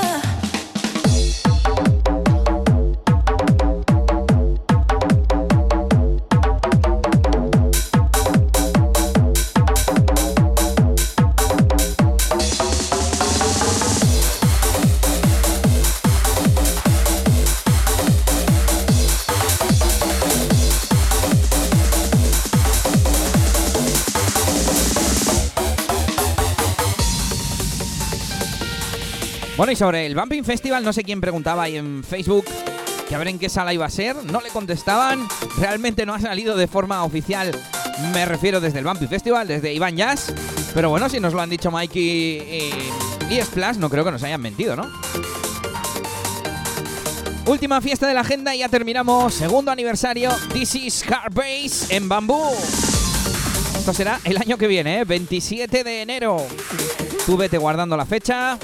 Y 29.70 29.74
sobre 29.74 30.06
el 30.06 30.14
Bumping 30.14 30.44
Festival, 30.44 30.84
no 30.84 30.92
sé 30.92 31.02
quién 31.02 31.20
preguntaba 31.20 31.64
ahí 31.64 31.76
en 31.76 32.04
Facebook 32.04 32.44
que 33.08 33.14
a 33.14 33.18
ver 33.18 33.28
en 33.28 33.38
qué 33.38 33.48
sala 33.48 33.74
iba 33.74 33.84
a 33.84 33.90
ser. 33.90 34.14
No 34.24 34.40
le 34.40 34.50
contestaban. 34.50 35.26
Realmente 35.58 36.06
no 36.06 36.14
ha 36.14 36.20
salido 36.20 36.56
de 36.56 36.68
forma 36.68 37.02
oficial. 37.04 37.50
Me 38.12 38.24
refiero 38.26 38.60
desde 38.60 38.78
el 38.78 38.84
Bumping 38.84 39.08
Festival, 39.08 39.48
desde 39.48 39.72
Iván 39.72 39.96
Jazz. 39.96 40.32
Pero 40.72 40.90
bueno, 40.90 41.08
si 41.08 41.18
nos 41.18 41.32
lo 41.32 41.40
han 41.40 41.50
dicho 41.50 41.70
Mikey 41.70 42.02
y, 42.02 42.72
y 43.30 43.42
Splash, 43.42 43.76
no 43.78 43.90
creo 43.90 44.04
que 44.04 44.12
nos 44.12 44.22
hayan 44.22 44.40
mentido, 44.40 44.76
¿no? 44.76 44.86
Última 47.46 47.80
fiesta 47.80 48.06
de 48.06 48.14
la 48.14 48.20
agenda 48.20 48.54
y 48.54 48.58
ya 48.58 48.68
terminamos. 48.68 49.34
Segundo 49.34 49.72
aniversario, 49.72 50.30
This 50.52 50.74
is 50.76 51.04
Hard 51.10 51.34
Bass 51.34 51.90
en 51.90 52.08
Bambú. 52.08 52.52
Esto 53.76 53.92
será 53.92 54.20
el 54.24 54.36
año 54.36 54.58
que 54.58 54.68
viene, 54.68 55.00
¿eh? 55.00 55.04
27 55.04 55.82
de 55.82 56.02
enero. 56.02 56.44
Tú 57.24 57.36
vete 57.36 57.58
guardando 57.58 57.96
la 57.96 58.06
fecha. 58.06 58.58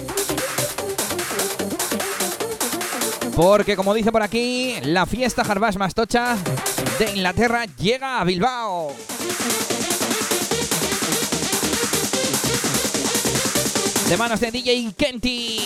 Porque 3.34 3.76
como 3.76 3.94
dice 3.94 4.12
por 4.12 4.22
aquí, 4.22 4.74
la 4.82 5.06
fiesta 5.06 5.42
Harbash 5.42 5.76
Mastocha 5.76 6.36
de 6.98 7.10
Inglaterra 7.10 7.64
llega 7.78 8.20
a 8.20 8.24
Bilbao. 8.24 8.94
De 14.08 14.16
manos 14.18 14.40
de 14.40 14.50
DJ 14.50 14.92
Kenty. 14.96 15.58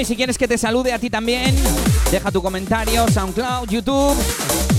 Y 0.00 0.04
si 0.04 0.14
quieres 0.14 0.38
que 0.38 0.46
te 0.46 0.56
salude 0.56 0.92
a 0.92 0.98
ti 1.00 1.10
también, 1.10 1.56
deja 2.12 2.30
tu 2.30 2.40
comentario, 2.40 3.08
SoundCloud, 3.08 3.68
YouTube, 3.68 4.16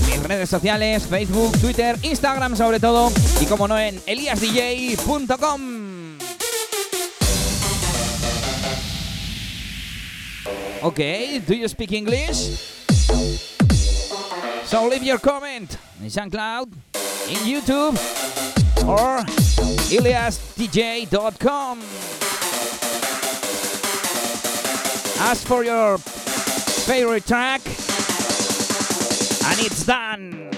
mis 0.06 0.22
redes 0.22 0.48
sociales, 0.48 1.06
Facebook, 1.06 1.52
Twitter, 1.60 1.98
Instagram 2.00 2.56
sobre 2.56 2.80
todo, 2.80 3.12
y 3.38 3.44
como 3.44 3.68
no 3.68 3.78
en 3.78 4.00
eliasdj.com. 4.06 5.60
Okay, 10.82 11.40
do 11.46 11.52
you 11.52 11.68
speak 11.68 11.92
English? 11.92 12.58
So 14.64 14.88
leave 14.88 15.04
your 15.04 15.20
comment 15.20 15.76
in 16.00 16.08
SoundCloud, 16.08 16.72
in 17.28 17.36
YouTube, 17.44 17.98
or 18.86 19.22
eliasdj.com. 19.90 21.80
Ask 25.22 25.46
for 25.46 25.62
your 25.62 25.98
favorite 25.98 27.26
track, 27.26 27.60
and 29.44 29.60
it's 29.60 29.84
done. 29.84 30.49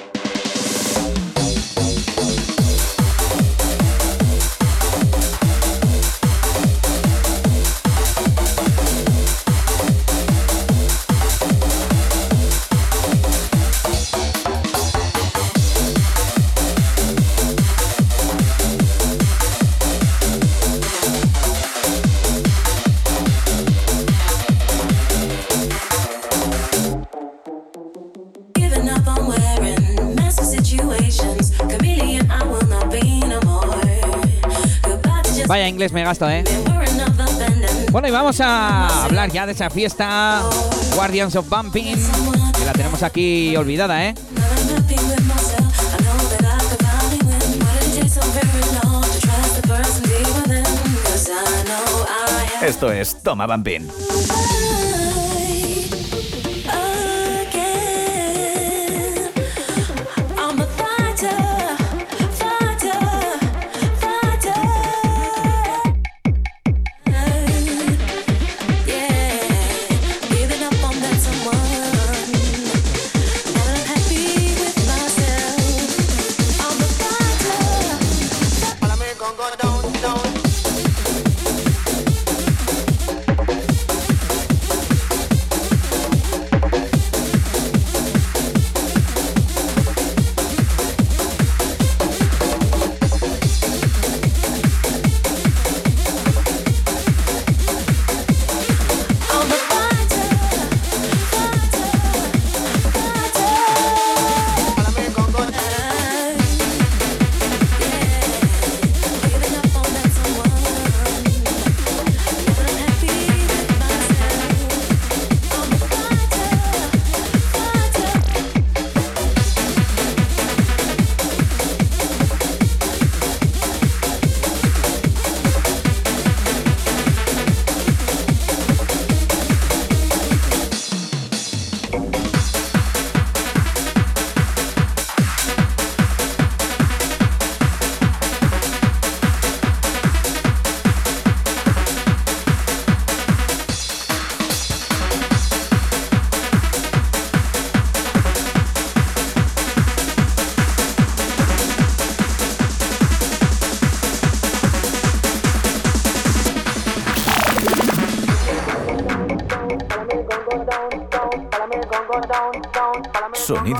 Vaya 35.52 35.68
inglés 35.68 35.92
me 35.92 36.02
gasto, 36.02 36.30
¿eh? 36.30 36.44
Bueno, 37.90 38.08
y 38.08 38.10
vamos 38.10 38.40
a 38.40 39.04
hablar 39.04 39.30
ya 39.30 39.44
de 39.44 39.52
esa 39.52 39.68
fiesta 39.68 40.40
Guardians 40.94 41.36
of 41.36 41.46
Bumping, 41.46 41.94
que 42.58 42.64
la 42.64 42.72
tenemos 42.72 43.02
aquí 43.02 43.54
olvidada, 43.54 44.02
¿eh? 44.02 44.14
Now 53.34 53.46
that 53.46 53.50
I'm 53.50 53.60
happy 53.60 54.01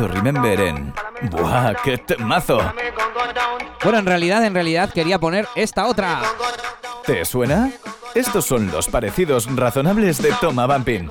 Remember 0.09 0.61
en... 0.61 0.92
¡Buah, 1.30 1.74
qué 1.82 1.98
temazo! 1.98 2.61
Bueno, 3.82 3.98
en 3.98 4.07
realidad, 4.07 4.44
en 4.44 4.55
realidad 4.55 4.90
quería 4.92 5.18
poner 5.18 5.48
esta 5.55 5.86
otra. 5.86 6.22
¿Te 7.05 7.24
suena? 7.24 7.72
Estos 8.14 8.44
son 8.44 8.70
los 8.70 8.88
parecidos 8.88 9.48
razonables 9.57 10.20
de 10.22 10.32
Toma 10.40 10.66
Bumping. 10.66 11.09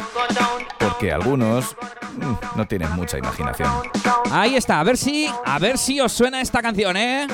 Porque 0.78 1.12
algunos 1.12 1.76
mm, 2.16 2.58
no 2.58 2.68
tienen 2.68 2.92
mucha 2.92 3.18
imaginación. 3.18 3.70
Ahí 4.32 4.56
está, 4.56 4.80
a 4.80 4.84
ver 4.84 4.98
si, 4.98 5.30
a 5.46 5.60
ver 5.60 5.78
si 5.78 6.00
os 6.00 6.12
suena 6.12 6.42
esta 6.42 6.62
canción, 6.62 6.96
¿eh? 6.96 7.28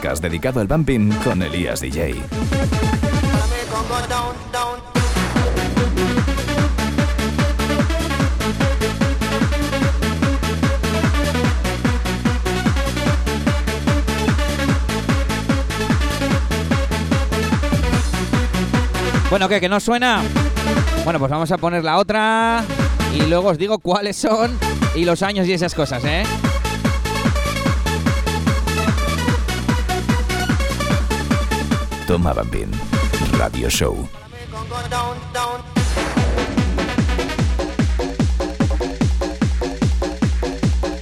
Dedicado 0.00 0.60
al 0.60 0.66
bumping 0.66 1.10
con 1.22 1.42
Elías 1.42 1.82
DJ. 1.82 2.14
Bueno, 19.28 19.48
¿qué? 19.48 19.60
¿Que 19.60 19.68
no 19.68 19.78
suena? 19.80 20.22
Bueno, 21.04 21.18
pues 21.18 21.30
vamos 21.30 21.52
a 21.52 21.58
poner 21.58 21.84
la 21.84 21.98
otra 21.98 22.64
y 23.14 23.26
luego 23.26 23.50
os 23.50 23.58
digo 23.58 23.78
cuáles 23.78 24.16
son 24.16 24.58
y 24.94 25.04
los 25.04 25.22
años 25.22 25.46
y 25.46 25.52
esas 25.52 25.74
cosas, 25.74 26.02
¿eh? 26.04 26.24
Toma 32.10 32.32
Bumping, 32.32 32.72
Radio 33.38 33.70
Show. 33.70 34.08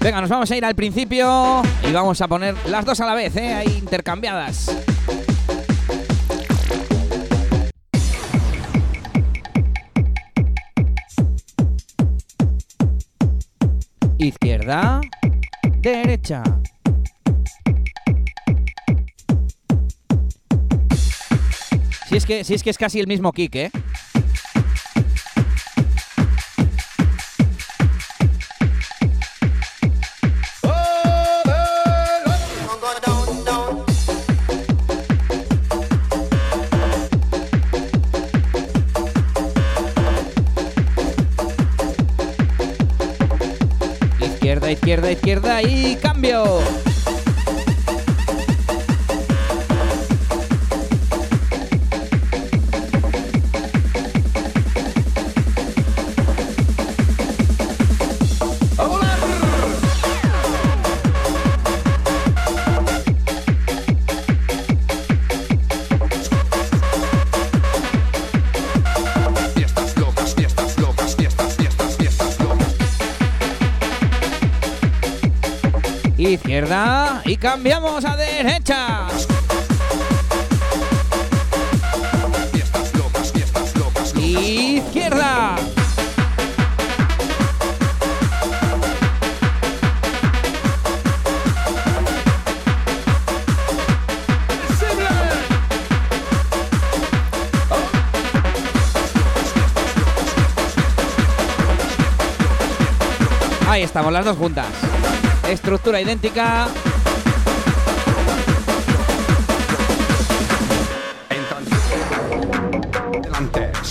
Venga, 0.02 0.20
nos 0.20 0.28
vamos 0.28 0.50
a 0.50 0.56
ir 0.58 0.66
al 0.66 0.74
principio 0.74 1.62
y 1.82 1.92
vamos 1.92 2.20
a 2.20 2.28
poner 2.28 2.54
las 2.66 2.84
dos 2.84 3.00
a 3.00 3.06
la 3.06 3.14
vez, 3.14 3.34
¿eh? 3.36 3.54
Ahí 3.54 3.78
intercambiadas. 3.78 4.70
Izquierda, 14.18 15.00
derecha. 15.78 16.42
Si 22.08 22.16
es 22.16 22.24
que, 22.24 22.42
si 22.42 22.54
es 22.54 22.62
que 22.62 22.70
es 22.70 22.78
casi 22.78 23.00
el 23.00 23.06
mismo 23.06 23.32
kick, 23.32 23.54
¿eh? 23.54 23.70
Izquierda, 44.18 44.70
izquierda, 44.72 45.12
izquierda 45.12 45.62
y 45.62 45.96
cambio. 45.96 46.87
Cambiamos 77.40 78.04
a 78.04 78.16
derecha. 78.16 79.06
Izquierda. 84.16 85.56
Ahí 103.68 103.82
estamos, 103.82 104.12
las 104.12 104.24
dos 104.24 104.36
juntas. 104.36 104.66
Estructura 105.48 106.00
idéntica. 106.00 106.68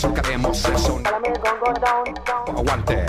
El 0.04 0.78
son. 0.78 1.04
Aguante, 2.56 3.06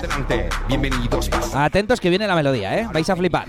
delante, 0.00 0.48
bienvenidos. 0.66 1.28
Atentos 1.54 2.00
que 2.00 2.08
viene 2.08 2.26
la 2.26 2.34
melodía, 2.34 2.78
¿eh? 2.78 2.88
Vais 2.92 3.10
a 3.10 3.16
flipar. 3.16 3.46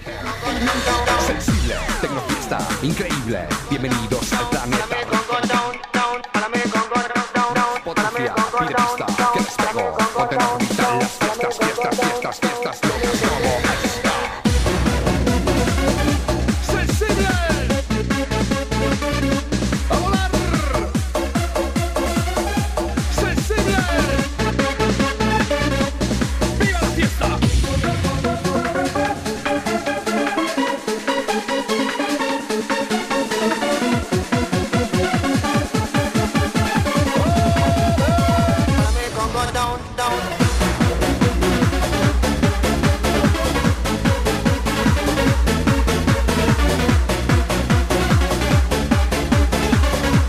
Sensible, 1.25 1.75
tecnofiesta, 2.01 2.57
increíble. 2.81 3.45
Bienvenidos 3.69 4.33
al 4.33 4.49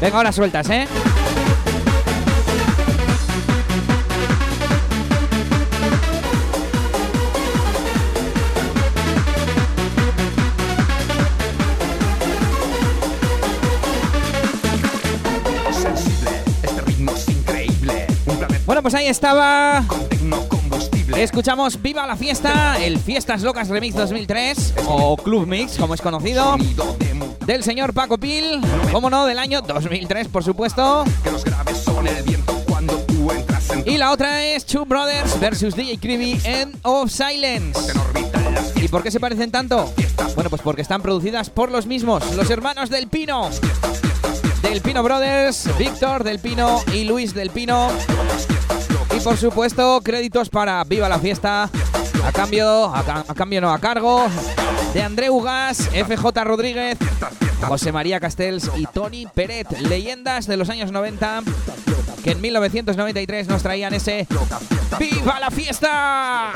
Venga, 0.09 0.17
ahora 0.17 0.33
sueltas, 0.33 0.71
¿eh? 0.71 0.89
Este 16.63 16.83
Bueno, 18.65 18.81
pues 18.81 18.95
ahí 18.95 19.09
estaba. 19.09 19.85
Escuchamos 21.19 21.83
Viva 21.83 22.07
la 22.07 22.17
Fiesta, 22.17 22.79
el 22.81 22.99
Fiestas 22.99 23.43
Locas 23.43 23.69
Remix 23.69 23.95
2003, 23.95 24.75
o 24.87 25.19
Club 25.19 25.47
Mix, 25.47 25.77
como 25.77 25.93
es 25.93 26.01
conocido, 26.01 26.57
del 27.49 27.65
señor 27.65 27.95
Paco 27.95 28.19
Pil, 28.19 28.61
como 28.93 29.09
no, 29.09 29.25
del 29.25 29.39
año 29.39 29.63
2003, 29.63 30.29
por 30.29 30.45
supuesto. 30.45 31.05
Y 33.87 33.97
la 33.97 34.11
otra 34.13 34.45
es 34.45 34.67
Two 34.67 34.85
Brothers 34.85 35.41
versus 35.41 35.75
DJ 35.75 35.99
Creamy 35.99 36.39
End 36.45 36.77
of 36.83 37.11
Silence. 37.11 37.73
¿Y 38.77 38.89
por 38.89 39.03
qué 39.03 39.11
se 39.11 39.19
parecen 39.19 39.51
tanto? 39.51 39.91
Bueno, 40.35 40.51
pues 40.51 40.61
porque 40.61 40.83
están 40.83 41.01
producidas 41.01 41.49
por 41.49 41.71
los 41.71 41.87
mismos, 41.87 42.23
los 42.37 42.51
hermanos 42.51 42.91
del 42.91 43.09
Pino. 43.09 43.49
Del 44.61 44.83
Pino 44.83 45.03
Brothers, 45.03 45.71
Víctor 45.79 46.25
del 46.25 46.41
Pino 46.41 46.83
y 46.93 47.05
Luis 47.05 47.33
del 47.33 47.49
Pino. 47.49 47.89
Y 49.17 49.21
por 49.21 49.39
supuesto, 49.39 50.03
créditos 50.05 50.51
para 50.51 50.85
Viva 50.85 51.09
la 51.09 51.19
Fiesta. 51.19 51.71
A 52.27 52.33
cambio, 52.33 52.95
a, 52.95 53.03
ca- 53.05 53.25
a 53.27 53.35
cambio 53.35 53.63
no, 53.63 53.73
a 53.73 53.79
cargo 53.79 54.27
de 54.95 55.03
André 55.03 55.31
Ugas, 55.31 55.89
FJ 55.91 56.45
Rodríguez, 56.45 56.99
José 57.63 57.93
María 57.93 58.21
Castells 58.21 58.71
y 58.77 58.87
Tony 58.87 59.27
Peret, 59.27 59.71
leyendas 59.81 60.47
de 60.47 60.57
los 60.57 60.71
años 60.71 60.93
90 60.93 61.43
que 62.23 62.33
en 62.33 62.41
1993 62.41 63.49
nos 63.49 63.63
traían 63.63 63.95
ese 63.95 64.27
¡Viva 64.99 65.39
la 65.41 65.51
Fiesta! 65.51 66.53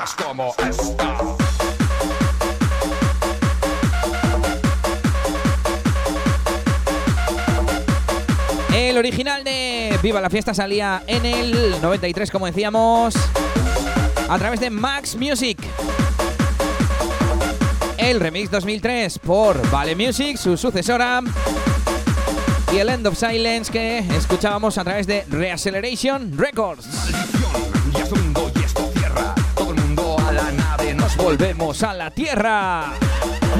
El 8.74 8.96
original 8.96 9.44
de 9.44 9.98
Viva 10.02 10.20
la 10.20 10.30
Fiesta 10.30 10.54
salía 10.54 11.02
en 11.06 11.26
el 11.26 11.80
93, 11.80 12.30
como 12.30 12.46
decíamos, 12.46 13.14
a 14.28 14.38
través 14.38 14.60
de 14.60 14.70
Max 14.70 15.16
Music. 15.16 15.58
El 18.02 18.18
remix 18.18 18.50
2003 18.50 19.18
por 19.20 19.70
Vale 19.70 19.94
Music, 19.94 20.36
su 20.36 20.56
sucesora, 20.56 21.20
y 22.72 22.78
el 22.78 22.88
End 22.88 23.06
of 23.06 23.16
Silence 23.16 23.70
que 23.70 23.98
escuchábamos 23.98 24.76
a 24.78 24.84
través 24.84 25.06
de 25.06 25.24
Reacceleration 25.28 26.36
Records. 26.36 26.86
Ya 27.92 28.02
es 28.02 28.10
domingo 28.10 28.50
y 28.56 28.58
esto 28.64 28.90
cierra. 28.96 29.34
Todo 29.54 29.70
el 29.70 29.80
mundo 29.80 30.16
a 30.26 30.32
la 30.32 30.50
nave 30.50 30.94
nos 30.94 31.16
Volvemos 31.16 31.82
a 31.82 31.94
la 31.94 32.10
Tierra. 32.10 32.92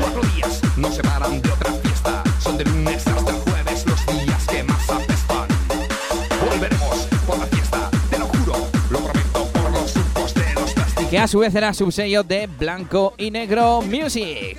Cuatro 0.01 0.23
días 0.35 0.61
nos 0.77 0.95
separan 0.95 1.41
de 1.41 1.51
otra 1.51 1.73
fiesta. 1.75 2.23
Son 2.41 2.59
de 2.59 2.65
lunes 2.65 3.07
hasta 3.07 3.42
Que 11.13 11.19
a 11.19 11.29
su 11.29 11.41
vez 11.41 11.55
era 11.55 11.75
subsello 11.75 12.23
de 12.23 12.47
Blanco 12.47 13.13
y 13.19 13.31
Negro 13.31 13.83
Music. 13.83 14.59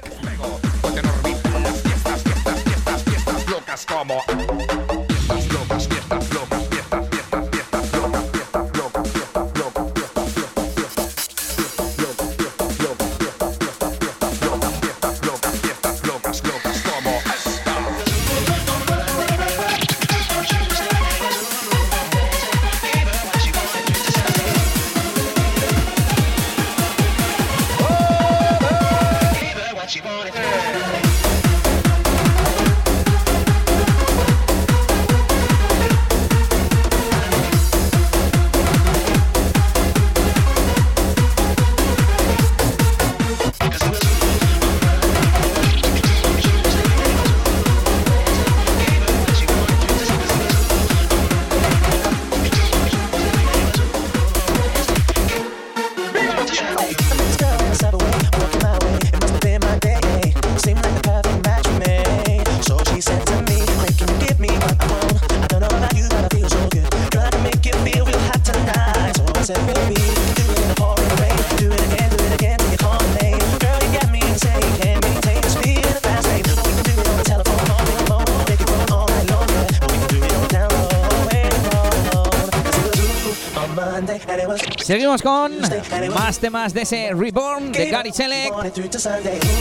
Seguimos 85.14 85.22
con 85.22 86.12
más 86.12 86.40
temas 86.40 86.74
de 86.74 86.82
ese 86.82 87.12
Reborn 87.14 87.72
de 87.72 87.88
Gary 87.88 88.12
Selleck. 88.12 88.52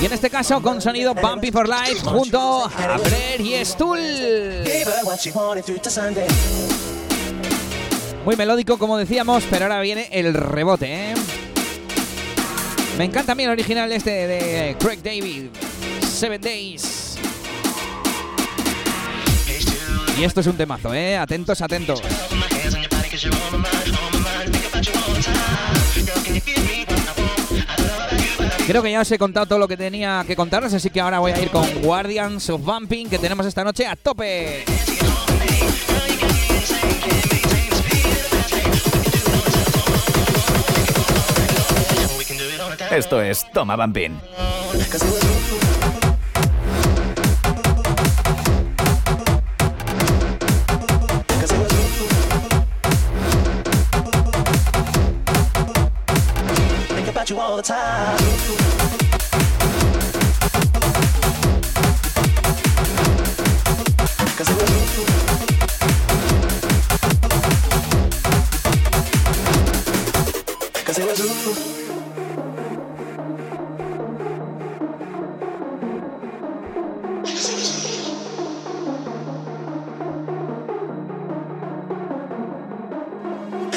Y 0.00 0.07
en 0.07 0.12
este 0.12 0.30
caso 0.30 0.62
con 0.62 0.80
sonido 0.80 1.14
Bumpy 1.14 1.50
for 1.50 1.68
Life 1.68 2.00
junto 2.05 2.64
a 2.64 2.96
Brer 2.96 3.40
y 3.40 3.62
Stuhl. 3.62 4.00
Muy 8.24 8.36
melódico, 8.36 8.78
como 8.78 8.96
decíamos, 8.96 9.44
pero 9.50 9.66
ahora 9.66 9.82
viene 9.82 10.09
el 10.12 10.32
rebote, 10.32 11.11
¿eh? 11.11 11.14
Me 12.96 13.05
encanta 13.05 13.28
también 13.28 13.50
el 13.50 13.55
original 13.55 13.92
este 13.92 14.11
de 14.11 14.76
Craig 14.78 15.03
David, 15.03 15.48
Seven 16.00 16.40
Days. 16.40 17.18
Y 20.18 20.24
esto 20.24 20.40
es 20.40 20.46
un 20.46 20.57
temazo, 20.57 20.94
¿eh? 20.94 21.18
Atentos, 21.18 21.61
atentos. 21.61 22.00
Creo 28.72 28.82
que 28.82 28.90
ya 28.90 29.02
os 29.02 29.12
he 29.12 29.18
contado 29.18 29.44
todo 29.44 29.58
lo 29.58 29.68
que 29.68 29.76
tenía 29.76 30.24
que 30.26 30.34
contaros, 30.34 30.72
así 30.72 30.88
que 30.88 30.98
ahora 30.98 31.18
voy 31.18 31.32
a 31.32 31.38
ir 31.38 31.50
con 31.50 31.82
Guardians 31.82 32.48
of 32.48 32.64
Bumping 32.64 33.10
que 33.10 33.18
tenemos 33.18 33.44
esta 33.44 33.62
noche 33.62 33.86
a 33.86 33.96
tope. 33.96 34.64
Esto 42.90 43.20
es 43.20 43.44
Toma 43.52 43.76
Bambín. 43.76 44.18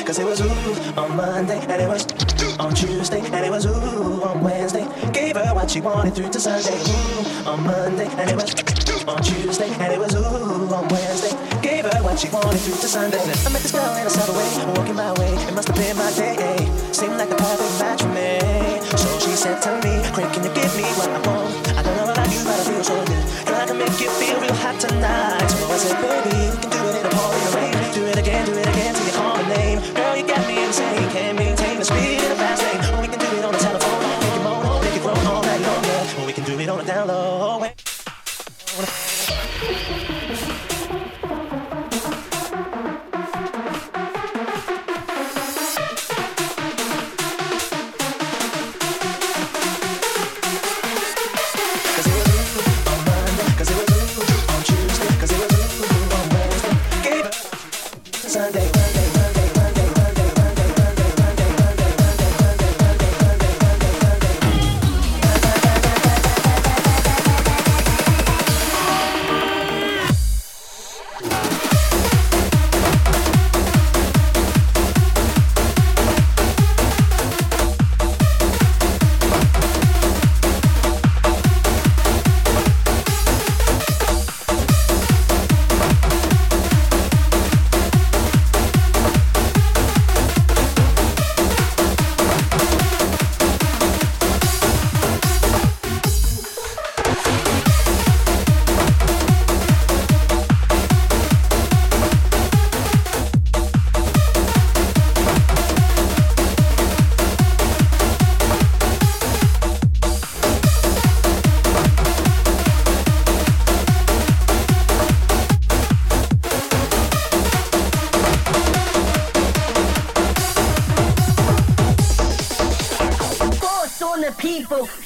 Cause 0.05 0.19
it 0.19 0.25
was 0.25 0.39
ooh 0.39 1.01
on 1.01 1.17
Monday, 1.17 1.59
and 1.61 1.81
it 1.81 1.89
was 1.89 2.05
on 2.59 2.75
Tuesday, 2.75 3.21
and 3.21 3.43
it 3.43 3.49
was 3.49 3.65
ooh 3.65 4.21
on 4.21 4.43
Wednesday. 4.43 4.85
Gave 5.11 5.35
her 5.35 5.51
what 5.55 5.71
she 5.71 5.81
wanted 5.81 6.13
through 6.13 6.29
to 6.29 6.39
Sunday. 6.39 6.77
Ooh 6.77 7.49
on 7.49 7.63
Monday, 7.63 8.05
and 8.19 8.29
it 8.29 8.35
was 8.35 8.53
on 9.07 9.23
Tuesday, 9.23 9.67
and 9.67 9.91
it 9.91 9.97
was 9.97 10.13
ooh 10.13 10.71
on 10.75 10.87
Wednesday. 10.89 11.35
Gave 11.63 11.85
her 11.85 12.03
what 12.03 12.19
she 12.19 12.29
wanted 12.29 12.59
through 12.59 12.75
to 12.75 12.87
Sunday. 12.87 13.17
I 13.17 13.49
met 13.49 13.63
this 13.63 13.71
girl 13.71 13.95
in 13.95 14.05
a 14.05 14.09
subway, 14.11 14.77
walking 14.77 14.95
my 14.95 15.11
way. 15.13 15.33
It 15.49 15.55
must 15.55 15.69
have 15.69 15.75
been 15.75 15.97
my 15.97 16.11
day. 16.11 16.69
Seemed 16.91 17.17
like 17.17 17.29
the 17.29 17.35
perfect 17.35 17.79
match 17.79 18.01
for 18.03 18.09
me. 18.09 18.79
So 18.95 19.09
she 19.25 19.35
said 19.35 19.59
to 19.63 19.71
me, 19.81 20.05
Quick, 20.13 20.31
can 20.33 20.43
you 20.43 20.53
give 20.53 20.77
me 20.77 20.83
what 21.01 21.09
I 21.09 21.19
want? 21.27 21.64
Make 23.77 23.99
you 23.99 24.09
feel 24.09 24.39
real 24.39 24.53
hot 24.53 24.79
tonight. 24.79 25.47
So 25.47 25.67
I 25.67 25.77
said, 25.77 25.97
Baby, 26.01 26.57
can 26.61 26.71
do 26.71 26.89
it 26.89 27.05
in. 27.05 27.93
Do 27.93 28.05
it 28.05 28.17
again, 28.17 28.45
do 28.45 28.53
it 28.53 28.67
again 28.67 28.95
till 28.95 29.05
you 29.05 29.13
call 29.13 29.35
my 29.35 29.55
name. 29.55 29.79
Girl, 29.93 30.15
you 30.17 30.27
got 30.27 30.47
me 30.47 30.63
insane. 30.63 31.09
Can't 31.11 31.37
maintain 31.37 31.79
the 31.79 31.85
speed 31.85 32.24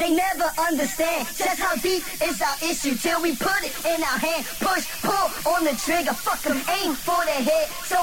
they 0.09 0.15
never 0.15 0.49
understand 0.57 1.27
just 1.27 1.59
how 1.59 1.75
deep 1.75 2.03
is 2.23 2.41
our 2.41 2.57
issue 2.69 2.95
till 2.95 3.21
we 3.21 3.35
put 3.35 3.61
it 3.63 3.73
in 3.85 4.01
our 4.03 4.17
hand. 4.17 4.45
Push, 4.59 4.85
pull 5.01 5.53
on 5.53 5.63
the 5.63 5.75
trigger, 5.85 6.13
fuck 6.13 6.45
'em, 6.45 6.57
aim 6.81 6.95
for 6.95 7.21
the 7.25 7.37
head. 7.49 7.67
So 7.85 7.97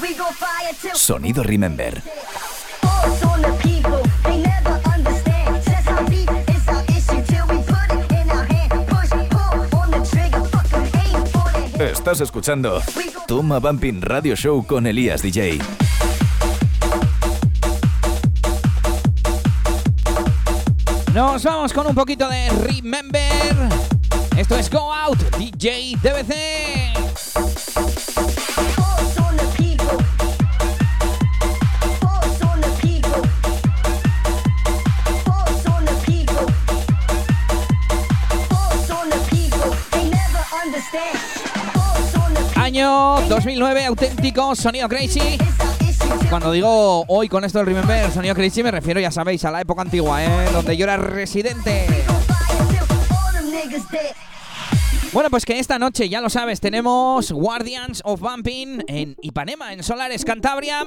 we 0.00 0.14
gon' 0.14 0.34
fire 0.34 0.72
till 0.80 0.96
Sonido 0.96 1.42
Remember. 1.44 1.92
Force 2.82 3.22
on 3.24 3.42
the 3.42 3.52
people, 3.62 4.02
they 4.24 4.38
never 4.42 4.80
understand 4.94 5.62
just 5.64 5.88
how 5.88 6.02
deep 6.04 6.30
is 6.54 6.68
our 6.68 6.84
issue 6.96 7.22
till 7.26 7.46
we 7.48 7.58
put 7.62 7.88
it 7.96 8.12
in 8.12 8.30
our 8.30 8.44
hand. 8.44 8.70
Push, 8.88 9.10
pull 9.30 9.80
on 9.80 9.90
the 9.90 10.02
trigger, 10.10 10.44
fuck 10.52 10.72
'em, 10.72 10.84
aim 11.04 11.26
for 11.26 11.48
the 11.52 11.78
head. 11.78 11.92
Estás 11.92 12.20
escuchando 12.20 12.82
Toma 13.26 13.60
Bumping 13.60 14.02
Radio 14.02 14.36
Show 14.36 14.66
con 14.66 14.86
Elías 14.86 15.22
DJ. 15.22 15.58
Nos 21.14 21.42
vamos 21.42 21.72
con 21.72 21.88
un 21.88 21.94
poquito 21.94 22.28
de 22.28 22.50
Remember. 22.50 23.20
Esto 24.36 24.56
es 24.56 24.70
Go 24.70 24.92
Out, 24.94 25.18
DJ 25.36 25.96
DBC. 26.00 26.90
Año 42.54 43.20
2009, 43.28 43.84
auténtico 43.86 44.54
sonido 44.54 44.88
crazy. 44.88 45.38
Cuando 46.28 46.52
digo 46.52 47.04
hoy 47.08 47.28
con 47.28 47.44
esto 47.44 47.58
del 47.58 47.66
Remember, 47.66 48.10
sonido 48.10 48.34
crazy, 48.34 48.62
me 48.62 48.70
refiero, 48.70 49.00
ya 49.00 49.10
sabéis, 49.10 49.44
a 49.44 49.50
la 49.50 49.60
época 49.60 49.82
antigua, 49.82 50.24
¿eh? 50.24 50.48
Donde 50.52 50.76
yo 50.76 50.84
era 50.84 50.96
residente. 50.96 51.86
Bueno, 55.12 55.28
pues 55.28 55.44
que 55.44 55.58
esta 55.58 55.78
noche, 55.78 56.08
ya 56.08 56.20
lo 56.20 56.30
sabes, 56.30 56.60
tenemos 56.60 57.32
Guardians 57.32 58.00
of 58.04 58.20
Bumping 58.20 58.84
en 58.86 59.16
Ipanema, 59.22 59.72
en 59.72 59.82
Solares, 59.82 60.24
Cantabria. 60.24 60.84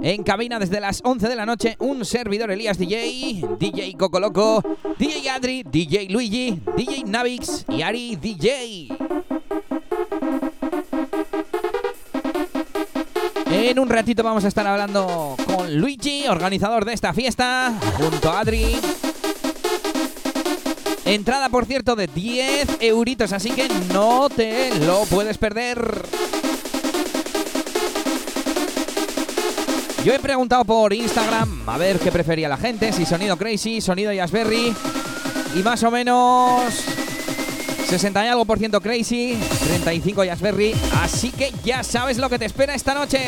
En 0.00 0.22
cabina 0.22 0.60
desde 0.60 0.78
las 0.78 1.00
11 1.04 1.26
de 1.26 1.34
la 1.34 1.46
noche, 1.46 1.76
un 1.80 2.04
servidor 2.04 2.52
Elías 2.52 2.78
DJ, 2.78 3.44
DJ 3.58 3.96
Coco 3.98 4.20
Loco, 4.20 4.62
DJ 4.98 5.30
Adri, 5.30 5.64
DJ 5.64 6.08
Luigi, 6.10 6.60
DJ 6.76 7.04
Navix 7.06 7.64
y 7.68 7.82
Ari 7.82 8.14
DJ. 8.14 8.88
En 13.68 13.80
un 13.80 13.88
ratito 13.88 14.22
vamos 14.22 14.44
a 14.44 14.48
estar 14.48 14.64
hablando 14.64 15.34
con 15.44 15.76
Luigi, 15.76 16.28
organizador 16.28 16.84
de 16.84 16.92
esta 16.92 17.12
fiesta, 17.12 17.74
junto 17.98 18.30
a 18.30 18.38
Adri. 18.38 18.76
Entrada, 21.04 21.48
por 21.48 21.66
cierto, 21.66 21.96
de 21.96 22.06
10 22.06 22.76
euritos, 22.78 23.32
así 23.32 23.50
que 23.50 23.68
no 23.92 24.28
te 24.28 24.72
lo 24.86 25.02
puedes 25.06 25.36
perder. 25.36 26.00
Yo 30.04 30.14
he 30.14 30.20
preguntado 30.20 30.64
por 30.64 30.92
Instagram 30.92 31.68
a 31.68 31.76
ver 31.76 31.98
qué 31.98 32.12
prefería 32.12 32.48
la 32.48 32.58
gente, 32.58 32.92
si 32.92 33.04
sonido 33.04 33.36
crazy, 33.36 33.80
sonido 33.80 34.12
Jazzberry. 34.12 34.72
Y 35.56 35.62
más 35.64 35.82
o 35.82 35.90
menos 35.90 36.72
60 37.88 38.24
y 38.24 38.28
algo 38.28 38.44
por 38.44 38.58
ciento 38.58 38.80
crazy, 38.80 39.38
35 39.66 40.24
Jazzberry. 40.24 40.74
Así 41.02 41.30
que 41.30 41.52
ya 41.64 41.82
sabes 41.82 42.18
lo 42.18 42.28
que 42.28 42.38
te 42.38 42.44
espera 42.44 42.74
esta 42.74 42.94
noche. 42.94 43.18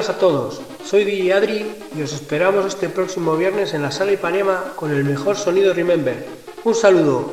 Buenas 0.00 0.16
a 0.16 0.18
todos, 0.18 0.62
soy 0.82 1.04
DJ 1.04 1.34
Adri 1.34 1.66
y 1.94 2.00
os 2.00 2.14
esperamos 2.14 2.64
este 2.64 2.88
próximo 2.88 3.36
viernes 3.36 3.74
en 3.74 3.82
la 3.82 3.90
sala 3.90 4.12
Ipanema 4.12 4.72
con 4.74 4.90
el 4.90 5.04
mejor 5.04 5.36
sonido 5.36 5.74
Remember. 5.74 6.26
Un 6.64 6.74
saludo. 6.74 7.30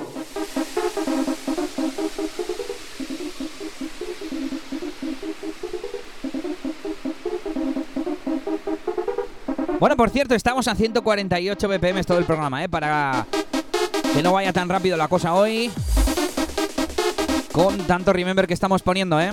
Bueno, 9.80 9.96
por 9.96 10.10
cierto, 10.10 10.36
estamos 10.36 10.68
a 10.68 10.76
148 10.76 11.70
BPM 11.70 12.04
todo 12.04 12.18
el 12.18 12.26
programa, 12.26 12.66
¿eh? 12.66 12.68
Para 12.68 13.28
que 14.14 14.22
no 14.22 14.34
vaya 14.34 14.52
tan 14.52 14.68
rápido 14.68 14.98
la 14.98 15.08
cosa 15.08 15.34
hoy. 15.36 15.72
Con 17.54 17.78
tanto 17.88 18.12
remember 18.12 18.46
que 18.46 18.54
estamos 18.54 18.82
poniendo, 18.82 19.22
¿eh? 19.22 19.32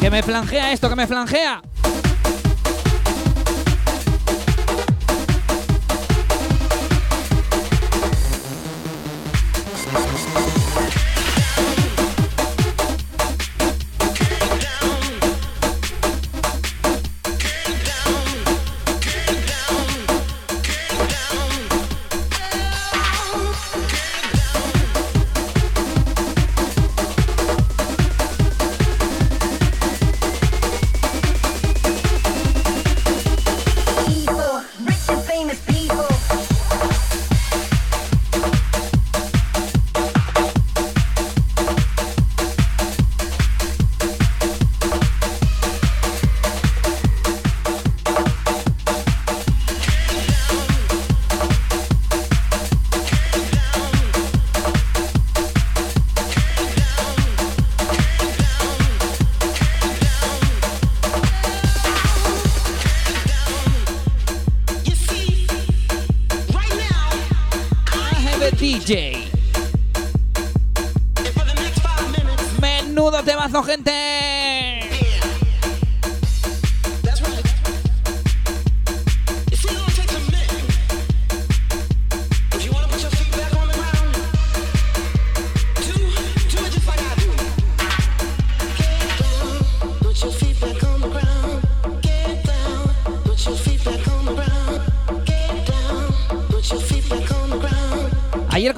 Que 0.00 0.10
me 0.10 0.22
flangea 0.22 0.72
esto, 0.72 0.88
que 0.88 0.94
me 0.96 1.06
flangea. 1.06 1.60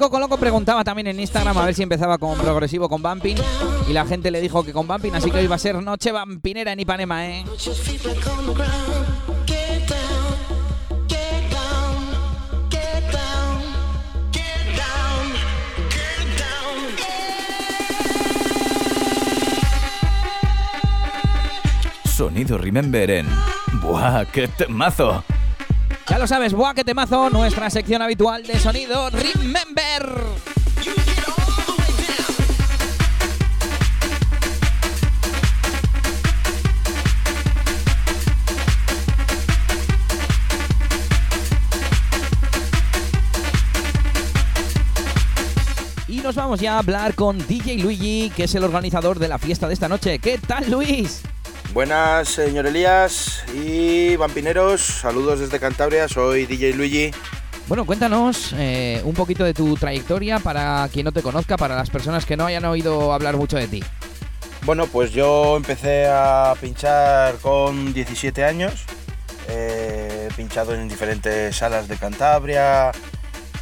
Ayer 0.01 0.09
Coco 0.09 0.19
Loco 0.19 0.37
preguntaba 0.37 0.83
también 0.83 1.05
en 1.05 1.19
Instagram 1.19 1.55
a 1.59 1.63
ver 1.63 1.75
si 1.75 1.83
empezaba 1.83 2.17
con 2.17 2.35
progresivo 2.35 2.89
con 2.89 3.03
Bumping 3.03 3.37
y 3.87 3.93
la 3.93 4.03
gente 4.03 4.31
le 4.31 4.41
dijo 4.41 4.63
que 4.63 4.73
con 4.73 4.87
Bumping, 4.87 5.13
así 5.13 5.29
que 5.29 5.37
hoy 5.37 5.45
va 5.45 5.57
a 5.57 5.59
ser 5.59 5.75
noche 5.75 6.11
vampinera 6.11 6.71
en 6.71 6.79
Ipanema, 6.79 7.27
¿eh? 7.27 7.45
Sonido 22.05 22.57
Remember 22.57 23.11
en... 23.11 23.27
¡Buah, 23.83 24.25
qué 24.25 24.47
temazo! 24.47 25.23
Ya 26.07 26.17
lo 26.17 26.27
sabes, 26.27 26.53
buah, 26.53 26.73
que 26.73 26.83
temazo, 26.83 27.29
nuestra 27.29 27.69
sección 27.69 28.01
habitual 28.01 28.43
de 28.43 28.59
sonido 28.59 29.09
Remember. 29.09 30.09
Y 46.07 46.17
nos 46.17 46.35
vamos 46.35 46.59
ya 46.59 46.75
a 46.75 46.79
hablar 46.79 47.15
con 47.15 47.37
DJ 47.47 47.77
Luigi, 47.77 48.31
que 48.35 48.43
es 48.43 48.55
el 48.55 48.63
organizador 48.63 49.17
de 49.17 49.29
la 49.29 49.37
fiesta 49.37 49.67
de 49.67 49.73
esta 49.73 49.87
noche. 49.87 50.19
¿Qué 50.19 50.37
tal, 50.37 50.69
Luis? 50.69 51.23
Buenas, 51.73 52.27
señor 52.27 52.65
Elías 52.65 53.45
y 53.53 54.17
vampineros. 54.17 54.81
Saludos 54.81 55.39
desde 55.39 55.57
Cantabria. 55.57 56.09
Soy 56.09 56.45
DJ 56.45 56.73
Luigi. 56.73 57.11
Bueno, 57.67 57.85
cuéntanos 57.85 58.53
eh, 58.57 59.01
un 59.05 59.13
poquito 59.13 59.45
de 59.45 59.53
tu 59.53 59.75
trayectoria 59.75 60.39
para 60.39 60.89
quien 60.91 61.05
no 61.05 61.13
te 61.13 61.21
conozca, 61.21 61.55
para 61.55 61.77
las 61.77 61.89
personas 61.89 62.25
que 62.25 62.35
no 62.35 62.45
hayan 62.45 62.65
oído 62.65 63.13
hablar 63.13 63.37
mucho 63.37 63.55
de 63.55 63.69
ti. 63.69 63.81
Bueno, 64.63 64.85
pues 64.87 65.11
yo 65.13 65.55
empecé 65.55 66.07
a 66.07 66.53
pinchar 66.59 67.35
con 67.37 67.93
17 67.93 68.43
años. 68.43 68.83
Eh, 69.47 70.27
he 70.29 70.33
pinchado 70.33 70.75
en 70.75 70.89
diferentes 70.89 71.55
salas 71.55 71.87
de 71.87 71.95
Cantabria, 71.95 72.91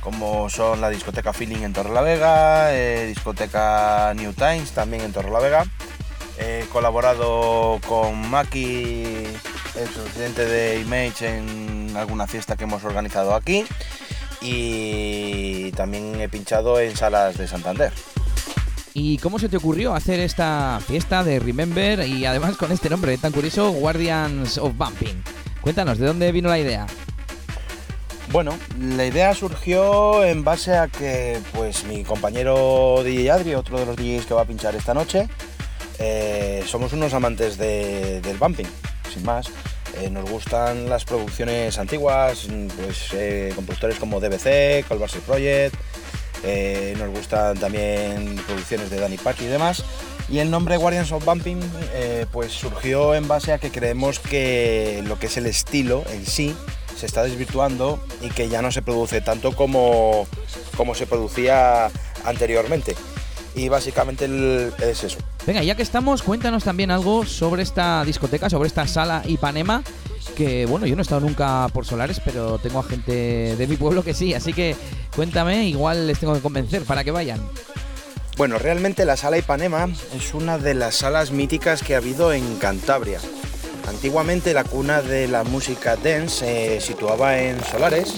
como 0.02 0.50
son 0.50 0.82
la 0.82 0.90
discoteca 0.90 1.32
Feeling 1.32 1.62
en 1.62 1.74
Torrelavega, 1.74 2.74
eh, 2.74 3.06
discoteca 3.06 4.12
New 4.16 4.34
Times 4.34 4.72
también 4.72 5.04
en 5.04 5.14
Torrelavega. 5.14 5.66
He 6.40 6.66
colaborado 6.72 7.80
con 7.86 8.30
Maki, 8.30 9.04
el 9.04 9.90
presidente 9.94 10.46
de 10.46 10.80
Image, 10.80 11.28
en 11.28 11.96
alguna 11.98 12.28
fiesta 12.28 12.56
que 12.56 12.64
hemos 12.64 12.84
organizado 12.86 13.36
aquí. 13.36 13.66
Y 14.42 15.72
también 15.74 16.20
he 16.22 16.30
pinchado 16.30 16.80
en 16.80 16.96
salas 16.96 17.38
de 17.38 17.48
Santander. 17.48 17.92
¿Y 18.94 19.18
cómo 19.18 19.38
se 19.38 19.50
te 19.50 19.58
ocurrió 19.58 19.94
hacer 19.94 20.20
esta 20.20 20.80
fiesta 20.86 21.24
de 21.24 21.40
Remember 21.40 22.08
y 22.08 22.26
además 22.26 22.56
con 22.58 22.72
este 22.72 22.90
nombre 22.90 23.18
tan 23.18 23.32
curioso, 23.32 23.72
Guardians 23.72 24.58
of 24.58 24.78
Bumping? 24.78 25.22
Cuéntanos, 25.62 25.98
¿de 25.98 26.08
dónde 26.08 26.32
vino 26.32 26.50
la 26.50 26.60
idea? 26.60 26.88
Bueno, 28.32 28.58
la 28.80 29.06
idea 29.06 29.34
surgió 29.34 30.24
en 30.24 30.44
base 30.44 30.78
a 30.78 30.88
que 30.88 31.40
pues 31.54 31.84
mi 31.86 32.04
compañero 32.04 33.02
DJ 33.04 33.32
Adri, 33.32 33.56
otro 33.56 33.80
de 33.80 33.86
los 33.86 33.96
DJs 33.96 34.26
que 34.26 34.34
va 34.34 34.44
a 34.44 34.46
pinchar 34.46 34.76
esta 34.76 34.94
noche, 34.94 35.28
eh, 36.00 36.64
somos 36.66 36.94
unos 36.94 37.14
amantes 37.14 37.58
de- 37.58 38.22
del 38.22 38.38
bumping, 38.38 38.68
sin 39.14 39.24
más. 39.24 39.48
Eh, 40.02 40.10
nos 40.10 40.30
gustan 40.30 40.90
las 40.90 41.04
producciones 41.06 41.78
antiguas, 41.78 42.48
mm, 42.48 42.68
pues 42.84 43.08
eh, 43.14 43.52
compositores 43.56 43.98
como 44.00 44.20
DBC, 44.20 44.86
Colbasel 44.88 45.22
Project, 45.22 45.76
eh, 46.44 46.96
nos 46.98 47.10
gustan 47.10 47.58
también 47.58 48.36
producciones 48.48 48.90
de 48.90 49.00
Danny 49.00 49.18
Pack 49.18 49.42
y 49.42 49.46
demás. 49.46 49.84
Y 50.30 50.40
el 50.40 50.52
nombre 50.52 50.78
Guardians 50.78 51.12
of 51.12 51.26
Bumping 51.26 51.60
pues 52.32 52.52
surgió 52.52 53.16
en 53.16 53.28
base 53.28 53.52
a 53.52 53.58
que 53.58 53.72
creemos 53.72 54.20
que 54.20 55.02
lo 55.08 55.18
que 55.18 55.26
es 55.26 55.38
el 55.38 55.48
estilo 55.48 56.04
en 56.14 56.24
sí 56.28 56.56
se 56.96 57.08
está 57.08 57.24
desvirtuando 57.24 58.00
y 58.22 58.30
que 58.30 58.48
ya 58.48 58.62
no 58.62 58.72
se 58.72 58.84
produce 58.84 59.22
tanto 59.22 59.56
como, 59.56 60.28
como 60.78 60.94
se 60.94 61.08
producía 61.08 61.90
anteriormente. 62.26 62.96
Y 63.56 63.68
básicamente 63.70 64.26
el- 64.26 64.72
es 64.82 65.04
eso. 65.04 65.18
Venga, 65.46 65.64
ya 65.64 65.76
que 65.76 65.82
estamos, 65.82 66.22
cuéntanos 66.22 66.64
también 66.64 66.92
algo 66.92 67.26
sobre 67.26 67.64
esta 67.64 68.04
discoteca, 68.06 68.50
sobre 68.50 68.68
esta 68.68 68.88
sala 68.88 69.24
Ipanema, 69.26 69.84
que 70.36 70.66
bueno, 70.66 70.86
yo 70.86 70.96
no 70.96 71.02
he 71.02 71.04
estado 71.04 71.22
nunca 71.22 71.68
por 71.74 71.86
Solares, 71.86 72.22
pero 72.24 72.60
tengo 72.60 72.80
a 72.80 72.84
gente 72.84 73.56
de 73.56 73.68
mi 73.68 73.76
pueblo 73.76 74.04
que 74.04 74.14
sí, 74.14 74.34
así 74.34 74.54
que 74.54 74.76
cuéntame, 75.16 75.66
igual 75.68 76.08
les 76.08 76.20
tengo 76.20 76.34
que 76.34 76.40
convencer 76.42 76.84
para 76.84 77.04
que 77.04 77.12
vayan. 77.12 77.40
Bueno, 78.38 78.58
realmente 78.60 79.04
la 79.04 79.18
sala 79.18 79.38
Ipanema 79.38 79.90
es 80.16 80.34
una 80.34 80.58
de 80.58 80.74
las 80.76 80.96
salas 80.96 81.32
míticas 81.32 81.82
que 81.84 81.96
ha 81.96 81.98
habido 81.98 82.32
en 82.32 82.56
Cantabria. 82.58 83.20
Antiguamente 83.88 84.54
la 84.54 84.64
cuna 84.64 85.02
de 85.02 85.28
la 85.28 85.44
música 85.44 85.96
dance 85.98 86.80
se 86.80 86.80
situaba 86.82 87.40
en 87.40 87.62
Solares, 87.64 88.14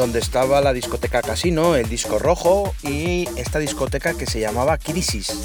donde 0.00 0.18
estaba 0.18 0.62
la 0.62 0.72
discoteca 0.72 1.20
Casino, 1.20 1.76
el 1.76 1.86
disco 1.86 2.18
rojo 2.18 2.74
y 2.82 3.28
esta 3.36 3.58
discoteca 3.58 4.14
que 4.14 4.24
se 4.24 4.40
llamaba 4.40 4.78
Crisis. 4.78 5.44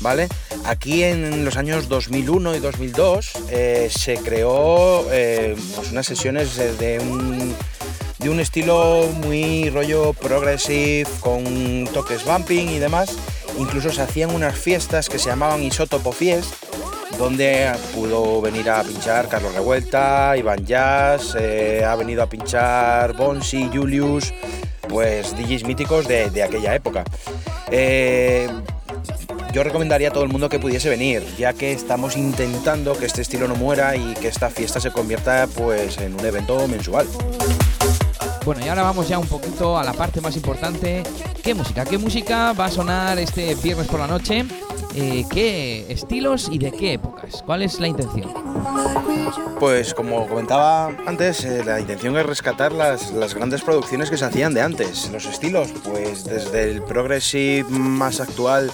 ¿Vale? 0.00 0.28
Aquí 0.64 1.02
en 1.02 1.44
los 1.44 1.58
años 1.58 1.90
2001 1.90 2.56
y 2.56 2.58
2002 2.58 3.32
eh, 3.50 3.90
se 3.94 4.16
creó 4.16 5.06
eh, 5.12 5.54
pues 5.76 5.90
unas 5.90 6.06
sesiones 6.06 6.56
de, 6.56 7.00
un 7.00 8.40
estilo 8.40 9.06
muy 9.26 9.68
rollo 9.68 10.14
progressive, 10.14 11.06
con 11.20 11.86
toques 11.92 12.24
bumping 12.24 12.70
y 12.70 12.78
demás. 12.78 13.14
Incluso 13.58 13.90
se 13.92 14.00
hacían 14.00 14.34
unas 14.34 14.58
fiestas 14.58 15.10
que 15.10 15.18
se 15.18 15.28
llamaban 15.28 15.62
Isotopo 15.62 16.12
Fiest, 16.12 16.54
donde 17.18 17.72
pudo 17.94 18.40
venir 18.40 18.70
a 18.70 18.82
pinchar 18.82 19.28
Carlos 19.28 19.54
Revuelta, 19.54 20.36
Iván 20.36 20.64
Jazz, 20.64 21.36
eh, 21.38 21.84
ha 21.84 21.94
venido 21.96 22.22
a 22.22 22.26
pinchar 22.26 23.14
Bonsi, 23.14 23.70
Julius, 23.72 24.32
pues 24.88 25.36
DJs 25.36 25.64
míticos 25.64 26.08
de, 26.08 26.30
de 26.30 26.42
aquella 26.42 26.74
época. 26.74 27.04
Eh, 27.70 28.48
yo 29.52 29.64
recomendaría 29.64 30.08
a 30.08 30.12
todo 30.12 30.22
el 30.22 30.30
mundo 30.30 30.48
que 30.48 30.58
pudiese 30.58 30.88
venir, 30.88 31.24
ya 31.36 31.52
que 31.52 31.72
estamos 31.72 32.16
intentando 32.16 32.96
que 32.96 33.06
este 33.06 33.22
estilo 33.22 33.48
no 33.48 33.56
muera 33.56 33.96
y 33.96 34.14
que 34.14 34.28
esta 34.28 34.48
fiesta 34.48 34.80
se 34.80 34.92
convierta 34.92 35.48
pues 35.56 35.98
en 35.98 36.14
un 36.14 36.24
evento 36.24 36.68
mensual. 36.68 37.06
Bueno, 38.44 38.64
y 38.64 38.68
ahora 38.68 38.82
vamos 38.82 39.08
ya 39.08 39.18
un 39.18 39.26
poquito 39.26 39.76
a 39.76 39.84
la 39.84 39.92
parte 39.92 40.20
más 40.20 40.36
importante. 40.36 41.02
¿Qué 41.42 41.54
música? 41.54 41.84
¿Qué 41.84 41.98
música 41.98 42.52
va 42.52 42.66
a 42.66 42.70
sonar 42.70 43.18
este 43.18 43.54
viernes 43.56 43.86
por 43.86 44.00
la 44.00 44.06
noche? 44.06 44.44
Eh, 44.94 45.24
¿Qué 45.30 45.86
estilos 45.88 46.48
y 46.50 46.58
de 46.58 46.72
qué 46.72 46.94
épocas? 46.94 47.42
¿Cuál 47.44 47.62
es 47.62 47.78
la 47.80 47.88
intención? 47.88 48.32
Pues 49.58 49.94
como 49.94 50.26
comentaba 50.28 50.88
antes, 51.06 51.44
eh, 51.44 51.62
la 51.64 51.80
intención 51.80 52.16
es 52.16 52.26
rescatar 52.26 52.72
las, 52.72 53.12
las 53.12 53.34
grandes 53.34 53.62
producciones 53.62 54.10
que 54.10 54.16
se 54.16 54.24
hacían 54.24 54.54
de 54.54 54.62
antes. 54.62 55.10
Los 55.12 55.26
estilos, 55.26 55.72
pues 55.84 56.24
desde 56.24 56.70
el 56.70 56.82
progressive 56.82 57.68
más 57.68 58.20
actual 58.20 58.70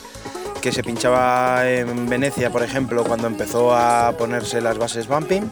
que 0.61 0.73
se 0.73 0.83
pinchaba 0.83 1.69
en 1.69 2.09
Venecia, 2.09 2.51
por 2.51 2.63
ejemplo, 2.63 3.05
cuando 3.05 3.27
empezó 3.27 3.75
a 3.75 4.13
ponerse 4.19 4.61
las 4.61 4.79
bases 4.79 5.07
bumping, 5.07 5.51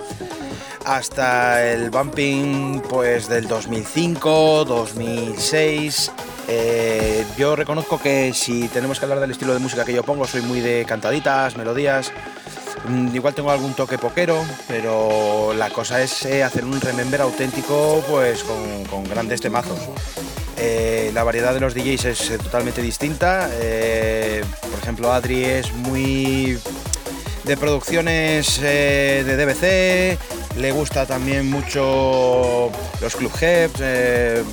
hasta 0.85 1.65
el 1.71 1.91
bumping 1.91 2.81
pues 2.89 3.29
del 3.29 3.47
2005, 3.47 4.65
2006. 4.65 6.13
Eh, 6.49 7.25
yo 7.39 7.57
reconozco 7.57 7.99
que 7.99 8.33
si 8.35 8.69
tenemos 8.69 8.99
que 8.99 9.07
hablar 9.07 9.21
del 9.21 9.31
estilo 9.31 9.55
de 9.55 9.61
música 9.61 9.85
que 9.85 9.93
yo 9.93 10.03
pongo, 10.03 10.27
soy 10.27 10.43
muy 10.43 10.61
de 10.61 10.85
cantaditas, 10.87 11.57
melodías. 11.57 12.13
Mm, 12.89 13.15
Igual 13.15 13.35
tengo 13.35 13.51
algún 13.51 13.75
toque 13.75 13.97
poquero, 13.99 14.45
pero 14.69 15.55
la 15.55 15.71
cosa 15.71 16.03
es 16.03 16.25
eh, 16.27 16.43
hacer 16.43 16.65
un 16.65 16.81
remember 16.81 17.23
auténtico 17.23 18.05
pues 18.09 18.45
con, 18.45 19.05
grandes 19.05 19.41
temazos. 19.41 19.79
Eh, 20.57 21.11
la 21.15 21.25
variedad 21.25 21.55
de 21.55 21.61
los 21.61 21.75
DJs 21.75 22.05
es 22.05 22.39
totalmente 22.39 22.83
distinta. 22.83 23.49
por 24.71 24.79
ejemplo, 24.81 25.13
Adri 25.13 25.45
es 25.45 25.73
muy 25.73 26.59
de 27.45 27.57
producciones 27.57 28.61
de 28.61 29.37
DBC, 29.37 30.59
le 30.59 30.73
gusta 30.73 31.07
también 31.07 31.51
mucho 31.51 32.71
los 33.01 33.17
club 33.17 33.33
heads, 33.41 34.45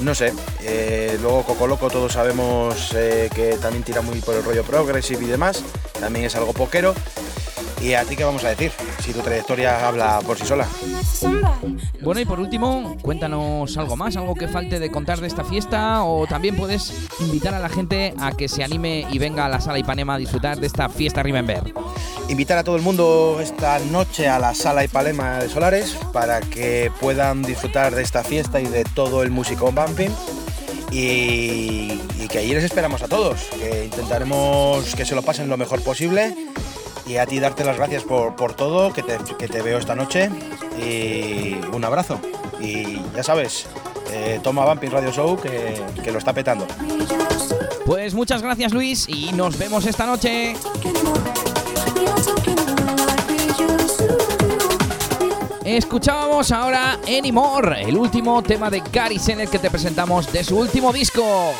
no 0.00 0.14
sé. 0.14 0.32
eh, 0.60 1.18
luego 1.20 1.42
Coco 1.44 1.66
Loco 1.66 1.90
todos 1.90 2.12
sabemos 2.12 2.92
eh, 2.94 3.30
que 3.34 3.56
también 3.56 3.82
tira 3.84 4.00
muy 4.00 4.20
por 4.20 4.34
el 4.34 4.44
rollo 4.44 4.64
progressive 4.64 5.24
y 5.24 5.28
demás. 5.28 5.62
También 5.98 6.26
es 6.26 6.36
algo 6.36 6.52
poquero. 6.52 6.94
¿Y 7.80 7.94
a 7.94 8.04
ti 8.04 8.16
qué 8.16 8.24
vamos 8.24 8.44
a 8.44 8.48
decir? 8.48 8.72
Si 9.02 9.12
tu 9.12 9.20
trayectoria 9.20 9.86
habla 9.86 10.20
por 10.24 10.38
sí 10.38 10.46
sola. 10.46 10.66
Bueno, 12.04 12.20
y 12.20 12.26
por 12.26 12.38
último, 12.38 12.98
cuéntanos 13.00 13.78
algo 13.78 13.96
más, 13.96 14.14
algo 14.18 14.34
que 14.34 14.46
falte 14.46 14.78
de 14.78 14.90
contar 14.90 15.20
de 15.20 15.26
esta 15.26 15.42
fiesta 15.42 16.04
o 16.04 16.26
también 16.26 16.54
puedes 16.54 16.92
invitar 17.18 17.54
a 17.54 17.58
la 17.58 17.70
gente 17.70 18.12
a 18.20 18.32
que 18.32 18.46
se 18.46 18.62
anime 18.62 19.06
y 19.10 19.18
venga 19.18 19.46
a 19.46 19.48
la 19.48 19.58
sala 19.58 19.78
Ipanema 19.78 20.16
a 20.16 20.18
disfrutar 20.18 20.60
de 20.60 20.66
esta 20.66 20.90
fiesta 20.90 21.22
Remember. 21.22 21.72
Invitar 22.28 22.58
a 22.58 22.64
todo 22.64 22.76
el 22.76 22.82
mundo 22.82 23.38
esta 23.40 23.78
noche 23.78 24.28
a 24.28 24.38
la 24.38 24.54
sala 24.54 24.84
Ipalema 24.84 25.38
de 25.38 25.48
Solares 25.48 25.96
para 26.12 26.40
que 26.42 26.92
puedan 27.00 27.42
disfrutar 27.42 27.94
de 27.94 28.02
esta 28.02 28.22
fiesta 28.22 28.60
y 28.60 28.66
de 28.66 28.84
todo 28.84 29.22
el 29.22 29.30
músico 29.30 29.72
bumping. 29.72 30.10
Y, 30.92 31.98
y 32.20 32.28
que 32.28 32.38
allí 32.38 32.52
les 32.52 32.64
esperamos 32.64 33.02
a 33.02 33.08
todos, 33.08 33.48
que 33.58 33.86
intentaremos 33.86 34.94
que 34.94 35.06
se 35.06 35.14
lo 35.14 35.22
pasen 35.22 35.48
lo 35.48 35.56
mejor 35.56 35.80
posible. 35.82 36.34
Y 37.06 37.16
a 37.16 37.26
ti 37.26 37.38
darte 37.38 37.64
las 37.64 37.76
gracias 37.76 38.02
por, 38.02 38.34
por 38.34 38.54
todo, 38.54 38.92
que 38.92 39.02
te, 39.02 39.18
que 39.38 39.48
te 39.48 39.62
veo 39.62 39.78
esta 39.78 39.94
noche. 39.94 40.30
Y 40.78 41.54
un 41.72 41.84
abrazo. 41.84 42.18
Y 42.60 43.00
ya 43.14 43.22
sabes, 43.22 43.66
eh, 44.10 44.40
toma 44.42 44.64
Bumping 44.64 44.90
Radio 44.90 45.12
Show 45.12 45.38
que, 45.38 45.82
que 46.02 46.12
lo 46.12 46.18
está 46.18 46.32
petando. 46.32 46.66
Pues 47.84 48.14
muchas 48.14 48.42
gracias 48.42 48.72
Luis 48.72 49.06
y 49.08 49.32
nos 49.32 49.58
vemos 49.58 49.84
esta 49.86 50.06
noche. 50.06 50.54
Escuchábamos 55.64 56.52
ahora 56.52 56.98
Anymore, 57.08 57.82
el 57.82 57.96
último 57.96 58.42
tema 58.42 58.70
de 58.70 58.82
Gary 58.92 59.18
Sennett 59.18 59.50
que 59.50 59.58
te 59.58 59.70
presentamos 59.70 60.30
de 60.30 60.44
su 60.44 60.58
último 60.58 60.92
disco. 60.92 61.54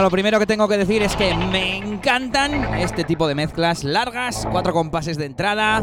Bueno, 0.00 0.08
lo 0.08 0.12
primero 0.12 0.38
que 0.38 0.46
tengo 0.46 0.66
que 0.66 0.78
decir 0.78 1.02
es 1.02 1.14
que 1.14 1.34
me 1.34 1.76
encantan 1.76 2.72
este 2.76 3.04
tipo 3.04 3.28
de 3.28 3.34
mezclas 3.34 3.84
largas, 3.84 4.48
cuatro 4.50 4.72
compases 4.72 5.18
de 5.18 5.26
entrada. 5.26 5.80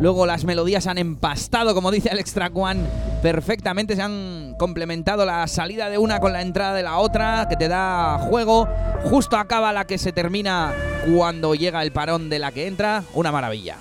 Luego 0.00 0.26
las 0.26 0.44
melodías 0.44 0.86
han 0.86 0.98
empastado, 0.98 1.72
como 1.74 1.90
dice 1.90 2.10
Alex 2.10 2.34
Track 2.34 2.54
One, 2.54 2.82
perfectamente. 3.22 3.96
Se 3.96 4.02
han 4.02 4.54
complementado 4.58 5.24
la 5.24 5.46
salida 5.46 5.88
de 5.88 5.96
una 5.96 6.20
con 6.20 6.34
la 6.34 6.42
entrada 6.42 6.74
de 6.74 6.82
la 6.82 6.98
otra, 6.98 7.46
que 7.48 7.56
te 7.56 7.68
da 7.68 8.18
juego. 8.18 8.68
Justo 9.04 9.38
acaba 9.38 9.72
la 9.72 9.86
que 9.86 9.96
se 9.96 10.12
termina 10.12 10.74
cuando 11.10 11.54
llega 11.54 11.82
el 11.82 11.90
parón 11.90 12.28
de 12.28 12.38
la 12.38 12.52
que 12.52 12.66
entra. 12.66 13.02
Una 13.14 13.32
maravilla. 13.32 13.78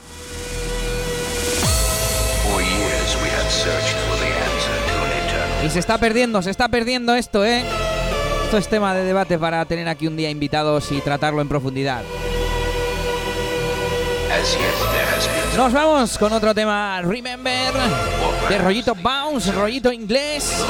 Y 5.65 5.69
se 5.69 5.79
está 5.79 5.97
perdiendo, 5.97 6.41
se 6.41 6.51
está 6.51 6.69
perdiendo 6.69 7.15
esto, 7.15 7.43
¿eh? 7.43 7.65
Esto 8.53 8.59
es 8.61 8.67
tema 8.67 8.93
de 8.93 9.03
debate 9.03 9.39
para 9.39 9.65
tener 9.65 9.89
aquí 9.89 10.05
un 10.05 10.15
día 10.15 10.29
invitados 10.29 10.91
y 10.91 11.01
tratarlo 11.01 11.41
en 11.41 11.47
profundidad. 11.47 12.03
Nos 15.57 15.73
vamos 15.73 16.19
con 16.19 16.31
otro 16.33 16.53
tema, 16.53 17.01
Remember, 17.01 17.73
de 18.47 18.57
rollito 18.59 18.93
bounce, 18.93 19.51
rollito 19.53 19.91
inglés, 19.91 20.63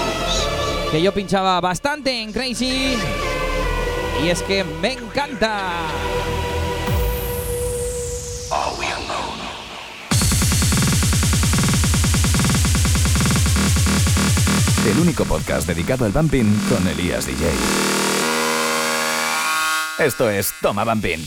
que 0.93 1.01
yo 1.01 1.13
pinchaba 1.13 1.59
bastante 1.59 2.21
en 2.21 2.31
Crazy. 2.31 2.95
Y 4.23 4.29
es 4.29 4.41
que 4.43 4.63
me 4.63 4.93
encanta. 4.93 5.71
El 14.86 14.99
único 14.99 15.23
podcast 15.23 15.65
dedicado 15.65 16.03
al 16.03 16.11
bumping 16.11 16.59
con 16.67 16.86
Elías 16.86 17.25
DJ. 17.25 17.49
Esto 19.97 20.29
es 20.29 20.53
Toma 20.61 20.84
Bumping. 20.84 21.25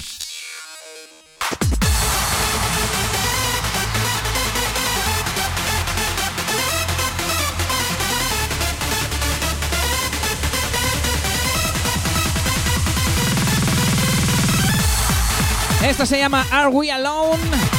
Esto 15.83 16.05
se 16.05 16.19
llama 16.19 16.47
Are 16.51 16.69
We 16.69 16.93
Alone? 16.93 17.39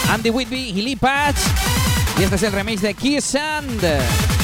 Andy 0.09 0.31
Whitby 0.31 0.69
y 0.69 0.81
Lee 0.81 0.95
Patch. 0.95 1.37
Y 2.17 2.23
este 2.23 2.37
es 2.37 2.43
el 2.43 2.51
remix 2.51 2.81
de 2.81 2.95
Kiss 2.95 3.25
Sand. 3.25 4.36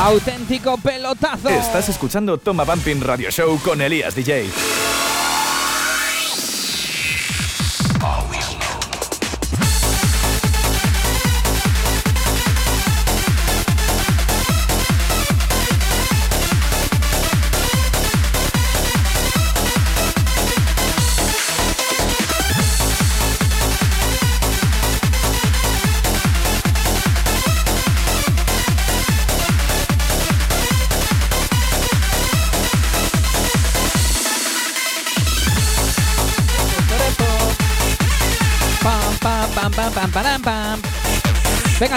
Auténtico 0.00 0.78
pelotazo. 0.78 1.50
Estás 1.50 1.90
escuchando 1.90 2.38
Toma 2.38 2.64
Bumping 2.64 3.02
Radio 3.02 3.30
Show 3.30 3.60
con 3.62 3.82
Elías 3.82 4.14
DJ. 4.14 4.48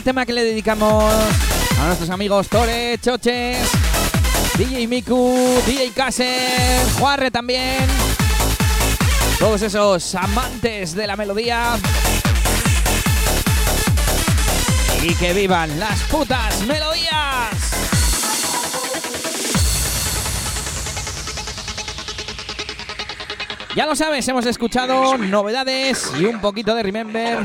Tema 0.04 0.26
que 0.26 0.34
le 0.34 0.44
dedicamos 0.44 1.14
a 1.80 1.86
nuestros 1.86 2.10
amigos 2.10 2.50
Tore, 2.50 2.98
Choches, 3.02 3.70
DJ 4.58 4.86
Miku, 4.88 5.62
DJ 5.66 5.92
Kaser, 5.92 6.86
Juarre 7.00 7.32
también. 7.32 7.88
Todos 9.40 9.62
esos 9.62 10.14
amantes 10.16 10.94
de 10.94 11.08
la 11.08 11.16
melodía. 11.16 11.78
Y 15.02 15.16
que 15.16 15.34
vivan 15.34 15.80
las 15.80 16.00
putas 16.04 16.62
melodías. 16.66 17.33
Ya 23.76 23.88
lo 23.88 23.96
sabes, 23.96 24.28
hemos 24.28 24.46
escuchado 24.46 25.18
novedades 25.18 26.12
y 26.20 26.26
un 26.26 26.40
poquito 26.40 26.76
de 26.76 26.84
Remember. 26.84 27.40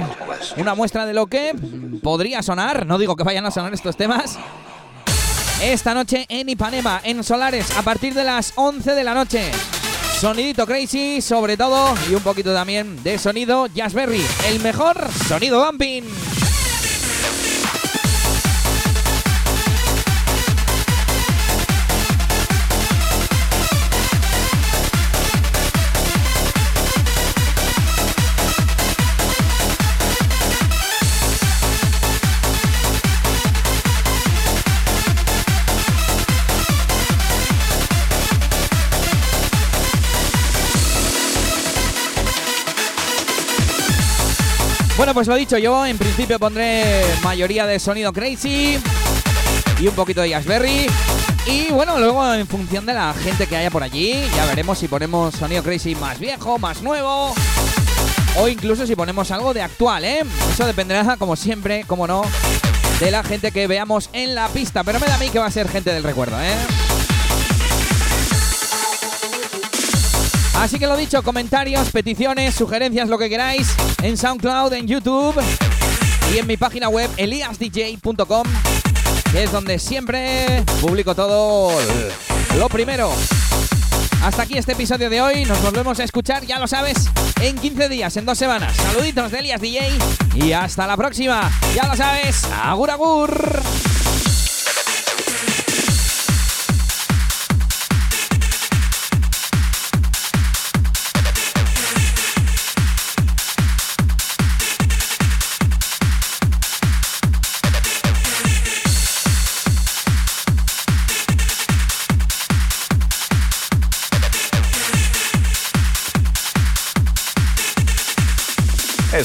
Una 0.59 0.75
muestra 0.75 1.07
de 1.07 1.15
lo 1.15 1.27
que 1.27 1.55
podría 2.03 2.43
sonar. 2.43 2.85
No 2.85 2.99
digo 2.99 3.17
que 3.17 3.25
vayan 3.25 3.47
a 3.47 3.51
sonar 3.51 3.73
estos 3.73 3.97
temas. 3.97 4.39
Esta 5.63 5.95
noche 5.95 6.27
en 6.29 6.51
Ipanema, 6.51 7.01
en 7.03 7.25
Solares, 7.25 7.75
a 7.79 7.83
partir 7.83 8.13
de 8.13 8.25
las 8.25 8.53
11 8.57 8.95
de 8.95 9.05
la 9.05 9.15
noche. 9.15 9.51
Sonidito 10.21 10.67
crazy, 10.67 11.23
sobre 11.23 11.57
todo, 11.57 11.95
y 12.11 12.15
un 12.15 12.23
poquito 12.23 12.53
también 12.53 13.03
de 13.03 13.19
sonido 13.19 13.67
Jazzberry. 13.67 14.25
El 14.49 14.61
mejor 14.61 15.09
sonido 15.29 15.65
bumping. 15.65 16.05
Bueno, 45.09 45.21
pues 45.21 45.29
lo 45.29 45.37
dicho, 45.37 45.57
yo 45.57 45.87
en 45.87 45.97
principio 45.97 46.39
pondré 46.39 47.03
mayoría 47.23 47.67
de 47.67 47.79
sonido 47.81 48.13
crazy 48.13 48.79
y 49.81 49.87
un 49.89 49.95
poquito 49.95 50.21
de 50.21 50.29
Jazzberry. 50.29 50.87
Y 51.47 51.73
bueno, 51.73 51.99
luego 51.99 52.35
en 52.35 52.47
función 52.47 52.85
de 52.85 52.93
la 52.93 53.15
gente 53.15 53.47
que 53.47 53.57
haya 53.57 53.71
por 53.71 53.83
allí, 53.83 54.23
ya 54.37 54.45
veremos 54.45 54.79
si 54.79 54.87
ponemos 54.87 55.35
sonido 55.35 55.63
crazy 55.63 55.95
más 55.95 56.19
viejo, 56.19 56.59
más 56.59 56.83
nuevo. 56.83 57.33
O 58.37 58.49
incluso 58.49 58.87
si 58.87 58.95
ponemos 58.95 59.31
algo 59.31 59.55
de 59.55 59.63
actual, 59.63 60.05
¿eh? 60.05 60.25
Eso 60.53 60.67
dependerá, 60.67 61.17
como 61.17 61.37
siempre, 61.37 61.85
como 61.87 62.07
no, 62.07 62.21
de 63.01 63.11
la 63.11 63.25
gente 63.25 63.51
que 63.51 63.67
veamos 63.67 64.11
en 64.13 64.35
la 64.35 64.49
pista. 64.49 64.85
Pero 64.85 65.01
me 65.01 65.07
da 65.07 65.15
a 65.15 65.19
mí 65.19 65.31
que 65.31 65.39
va 65.39 65.47
a 65.47 65.51
ser 65.51 65.71
gente 65.71 65.91
del 65.91 66.03
recuerdo, 66.03 66.39
¿eh? 66.39 66.88
Así 70.59 70.79
que 70.79 70.89
lo 70.89 70.97
dicho, 70.97 71.23
comentarios, 71.23 71.91
peticiones, 71.91 72.55
sugerencias, 72.55 73.09
lo 73.09 73.17
que 73.17 73.29
queráis, 73.29 73.69
en 74.03 74.17
SoundCloud, 74.17 74.73
en 74.73 74.89
YouTube 74.89 75.41
y 76.35 76.39
en 76.39 76.47
mi 76.49 76.57
página 76.57 76.89
web 76.89 77.09
eliasdj.com, 77.17 78.43
que 79.31 79.45
es 79.45 79.53
donde 79.53 79.79
siempre 79.79 80.65
publico 80.81 81.15
todo 81.15 81.71
lo 82.59 82.69
primero. 82.69 83.13
Hasta 84.25 84.43
aquí 84.43 84.59
este 84.59 84.73
episodio 84.73 85.09
de 85.09 85.21
hoy, 85.21 85.45
nos 85.45 85.63
volvemos 85.63 86.01
a 86.01 86.05
escuchar, 86.05 86.45
ya 86.45 86.59
lo 86.59 86.67
sabes, 86.67 87.09
en 87.41 87.57
15 87.57 87.89
días, 87.89 88.17
en 88.17 88.27
dos 88.27 88.37
semanas. 88.37 88.75
Saluditos 88.77 89.31
de 89.31 89.39
Elias 89.39 89.61
DJ 89.61 89.91
y 90.35 90.53
hasta 90.53 90.89
la 90.89 90.97
próxima, 90.97 91.51
ya 91.73 91.87
lo 91.87 91.95
sabes, 91.95 92.45
agur 92.65 92.91
agur. 92.91 93.63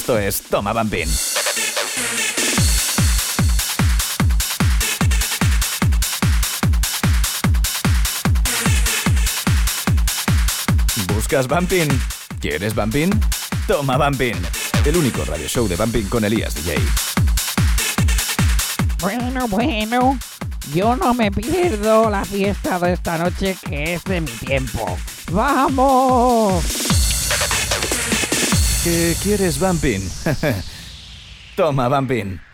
Esto 0.04 0.20
es 0.20 0.42
Toma 0.42 0.74
Bambín. 0.74 1.08
¿Buscas 11.08 11.48
Bumping? 11.48 11.88
¿Quieres 12.42 12.76
Bumping? 12.76 13.12
Toma 13.66 13.96
Bumping. 13.96 14.36
El 14.84 14.98
único 14.98 15.24
radio 15.24 15.48
show 15.48 15.70
de 15.70 15.78
Bumping 15.78 16.10
con 16.10 16.26
Elías 16.26 16.54
DJ. 16.54 16.76
Bueno, 19.00 19.48
bueno, 19.48 20.20
yo 20.74 20.98
no 20.98 21.14
me 21.14 21.32
pierdo 21.32 22.10
la 22.10 22.26
fiesta 22.26 22.78
de 22.78 22.92
esta 22.92 23.18
noche 23.18 23.56
que 23.66 23.94
es 23.94 24.04
de 24.04 24.20
mi 24.20 24.32
tiempo. 24.32 24.98
¡Vamos! 25.32 26.93
¿Qué 28.84 29.16
quieres 29.24 29.60
Bumping? 29.60 30.02
Toma 31.56 31.88
Bumping. 31.88 32.53